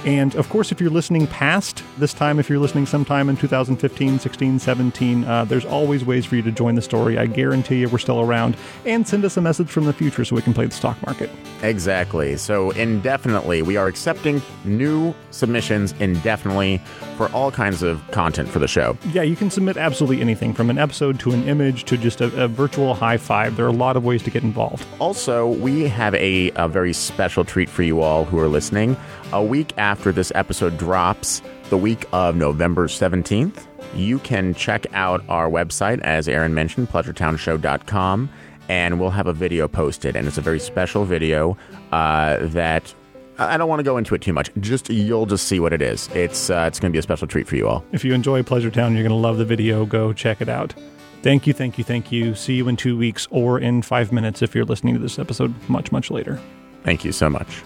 And 0.04 0.36
of 0.36 0.48
course, 0.48 0.70
if 0.70 0.80
you're 0.80 0.90
listening 0.90 1.26
past 1.26 1.82
this 1.98 2.14
time, 2.14 2.38
if 2.38 2.48
you're 2.48 2.60
listening 2.60 2.86
sometime 2.86 3.28
in 3.28 3.36
2015, 3.36 4.20
16, 4.20 4.58
17, 4.60 5.24
uh, 5.24 5.44
there's 5.46 5.64
always 5.64 6.04
ways 6.04 6.24
for 6.24 6.36
you 6.36 6.42
to 6.42 6.52
join 6.52 6.76
the 6.76 6.82
story. 6.82 7.18
I 7.18 7.26
guarantee 7.26 7.80
you 7.80 7.88
we're 7.88 7.98
still 7.98 8.20
around. 8.20 8.56
And 8.84 9.06
send 9.06 9.24
us 9.24 9.36
a 9.36 9.40
message 9.40 9.68
from 9.68 9.84
the 9.84 9.92
future 9.92 10.24
so 10.24 10.36
we 10.36 10.42
can 10.42 10.54
play 10.54 10.66
the 10.66 10.74
stock 10.74 11.00
market. 11.04 11.28
Exactly. 11.62 12.36
So, 12.36 12.70
indefinitely, 12.70 13.62
we 13.62 13.76
are 13.76 13.88
accepting 13.88 14.40
new 14.64 15.12
submissions 15.32 15.92
indefinitely 15.98 16.80
for 17.16 17.28
all 17.32 17.50
kinds 17.50 17.82
of 17.82 18.02
content 18.10 18.48
for 18.48 18.58
the 18.58 18.68
show. 18.68 18.96
Yeah, 19.12 19.22
you 19.22 19.36
can 19.36 19.50
submit 19.50 19.76
absolutely 19.76 20.20
anything 20.20 20.52
from 20.52 20.70
an 20.70 20.78
episode 20.78 21.18
to 21.20 21.32
an 21.32 21.48
image 21.48 21.84
to 21.84 21.96
just 21.96 22.20
a, 22.20 22.44
a 22.44 22.48
virtual 22.48 22.94
high 22.94 23.16
five. 23.16 23.56
There 23.56 23.66
are 23.66 23.70
a 23.70 23.72
lot 23.72 23.96
of 23.96 24.04
ways 24.04 24.22
to 24.24 24.30
get 24.30 24.42
involved. 24.42 24.86
Also, 24.98 25.48
we 25.48 25.84
have 25.88 26.14
a, 26.14 26.50
a 26.56 26.68
very 26.68 26.92
special 26.92 27.44
treat 27.44 27.68
for 27.68 27.82
you 27.82 28.00
all 28.00 28.24
who 28.24 28.38
are 28.38 28.48
listening. 28.48 28.96
A 29.32 29.42
week 29.42 29.72
after 29.76 30.12
this 30.12 30.30
episode 30.34 30.78
drops, 30.78 31.42
the 31.70 31.78
week 31.78 32.04
of 32.12 32.36
November 32.36 32.86
17th, 32.86 33.66
you 33.94 34.18
can 34.20 34.54
check 34.54 34.86
out 34.92 35.24
our 35.28 35.48
website, 35.48 36.00
as 36.00 36.28
Aaron 36.28 36.54
mentioned, 36.54 36.88
pleasuretownshow.com, 36.90 38.28
and 38.68 39.00
we'll 39.00 39.10
have 39.10 39.26
a 39.26 39.32
video 39.32 39.66
posted. 39.68 40.16
And 40.16 40.26
it's 40.26 40.38
a 40.38 40.42
very 40.42 40.60
special 40.60 41.04
video 41.04 41.56
uh, 41.92 42.38
that 42.40 42.94
I 43.38 43.56
don't 43.56 43.68
want 43.68 43.80
to 43.80 43.84
go 43.84 43.96
into 43.96 44.14
it 44.14 44.22
too 44.22 44.32
much. 44.32 44.50
Just 44.60 44.88
you'll 44.88 45.26
just 45.26 45.46
see 45.46 45.60
what 45.60 45.72
it 45.72 45.82
is. 45.82 46.08
It's 46.14 46.50
uh, 46.50 46.64
it's 46.66 46.80
going 46.80 46.90
to 46.90 46.94
be 46.94 46.98
a 46.98 47.02
special 47.02 47.26
treat 47.26 47.46
for 47.46 47.56
you 47.56 47.68
all. 47.68 47.84
If 47.92 48.04
you 48.04 48.14
enjoy 48.14 48.42
Pleasure 48.42 48.70
Town, 48.70 48.94
you're 48.94 49.02
going 49.02 49.10
to 49.10 49.16
love 49.16 49.38
the 49.38 49.44
video. 49.44 49.84
Go 49.84 50.12
check 50.12 50.40
it 50.40 50.48
out. 50.48 50.74
Thank 51.22 51.46
you, 51.46 51.52
thank 51.52 51.76
you, 51.76 51.84
thank 51.84 52.12
you. 52.12 52.34
See 52.34 52.54
you 52.54 52.68
in 52.68 52.76
two 52.76 52.96
weeks 52.96 53.26
or 53.30 53.58
in 53.58 53.82
five 53.82 54.12
minutes 54.12 54.42
if 54.42 54.54
you're 54.54 54.64
listening 54.64 54.94
to 54.94 55.00
this 55.00 55.18
episode 55.18 55.54
much, 55.68 55.90
much 55.90 56.10
later. 56.10 56.38
Thank 56.84 57.04
you 57.04 57.12
so 57.12 57.28
much. 57.28 57.62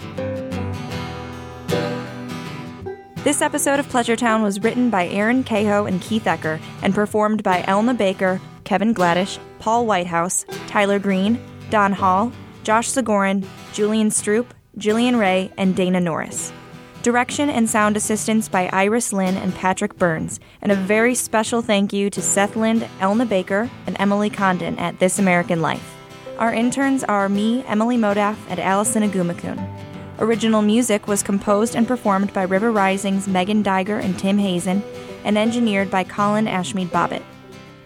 This 3.22 3.42
episode 3.42 3.78
of 3.78 3.86
Pleasure 3.90 4.16
Town 4.16 4.40
was 4.40 4.62
written 4.62 4.88
by 4.88 5.08
Aaron 5.08 5.44
Cahoe 5.44 5.84
and 5.84 6.00
Keith 6.00 6.24
Ecker 6.24 6.58
and 6.82 6.94
performed 6.94 7.42
by 7.42 7.60
Elna 7.62 7.94
Baker, 7.94 8.40
Kevin 8.64 8.94
Gladish, 8.94 9.38
Paul 9.58 9.84
Whitehouse, 9.84 10.46
Tyler 10.66 10.98
Green, 10.98 11.38
Don 11.68 11.92
Hall, 11.92 12.32
Josh 12.62 12.88
Sigorin, 12.88 13.46
Julian 13.74 14.08
Stroop, 14.08 14.46
Jillian 14.80 15.18
Ray, 15.18 15.52
and 15.58 15.76
Dana 15.76 16.00
Norris. 16.00 16.52
Direction 17.02 17.50
and 17.50 17.68
sound 17.68 17.98
assistance 17.98 18.48
by 18.48 18.70
Iris 18.72 19.12
Lynn 19.12 19.36
and 19.36 19.54
Patrick 19.54 19.98
Burns, 19.98 20.40
and 20.62 20.72
a 20.72 20.74
very 20.74 21.14
special 21.14 21.60
thank 21.60 21.92
you 21.92 22.08
to 22.08 22.22
Seth 22.22 22.56
Lind, 22.56 22.88
Elna 22.98 23.28
Baker, 23.28 23.70
and 23.86 23.94
Emily 24.00 24.30
Condon 24.30 24.78
at 24.78 24.98
This 24.98 25.18
American 25.18 25.60
Life. 25.60 25.96
Our 26.38 26.54
interns 26.54 27.04
are 27.04 27.28
me, 27.28 27.62
Emily 27.66 27.98
Modaf, 27.98 28.36
and 28.48 28.58
Allison 28.58 29.02
Agumakun. 29.02 29.62
Original 30.18 30.62
music 30.62 31.06
was 31.06 31.22
composed 31.22 31.76
and 31.76 31.86
performed 31.86 32.32
by 32.32 32.42
River 32.44 32.72
Rising's 32.72 33.28
Megan 33.28 33.62
Diger 33.62 34.02
and 34.02 34.18
Tim 34.18 34.38
Hazen, 34.38 34.82
and 35.24 35.36
engineered 35.36 35.90
by 35.90 36.04
Colin 36.04 36.46
Ashmead 36.46 36.88
Bobbitt. 36.88 37.22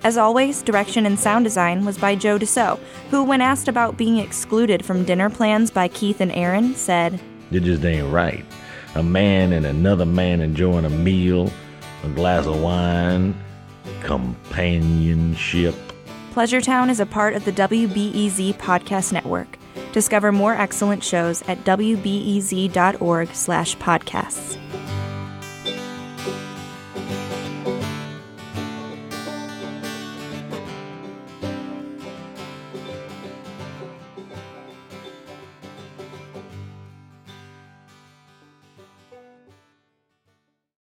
As 0.04 0.16
always, 0.18 0.62
direction 0.62 1.06
and 1.06 1.18
sound 1.18 1.46
design 1.46 1.86
was 1.86 1.96
by 1.96 2.14
Joe 2.14 2.38
Deso, 2.38 2.78
who, 3.08 3.24
when 3.24 3.40
asked 3.40 3.68
about 3.68 3.96
being 3.96 4.18
excluded 4.18 4.84
from 4.84 5.02
dinner 5.02 5.30
plans 5.30 5.70
by 5.70 5.88
Keith 5.88 6.20
and 6.20 6.30
Aaron, 6.32 6.74
said, 6.74 7.18
It 7.50 7.60
just 7.60 7.82
ain't 7.86 8.12
right. 8.12 8.44
A 8.96 9.02
man 9.02 9.54
and 9.54 9.64
another 9.64 10.04
man 10.04 10.42
enjoying 10.42 10.84
a 10.84 10.90
meal, 10.90 11.50
a 12.04 12.08
glass 12.10 12.44
of 12.44 12.60
wine, 12.60 13.34
companionship. 14.02 15.74
Pleasure 16.32 16.60
Town 16.60 16.90
is 16.90 17.00
a 17.00 17.06
part 17.06 17.32
of 17.32 17.46
the 17.46 17.52
WBEZ 17.52 18.56
podcast 18.56 19.10
network. 19.10 19.56
Discover 19.92 20.32
more 20.32 20.52
excellent 20.52 21.02
shows 21.02 21.40
at 21.48 21.64
wbez.org/podcasts. 21.64 24.58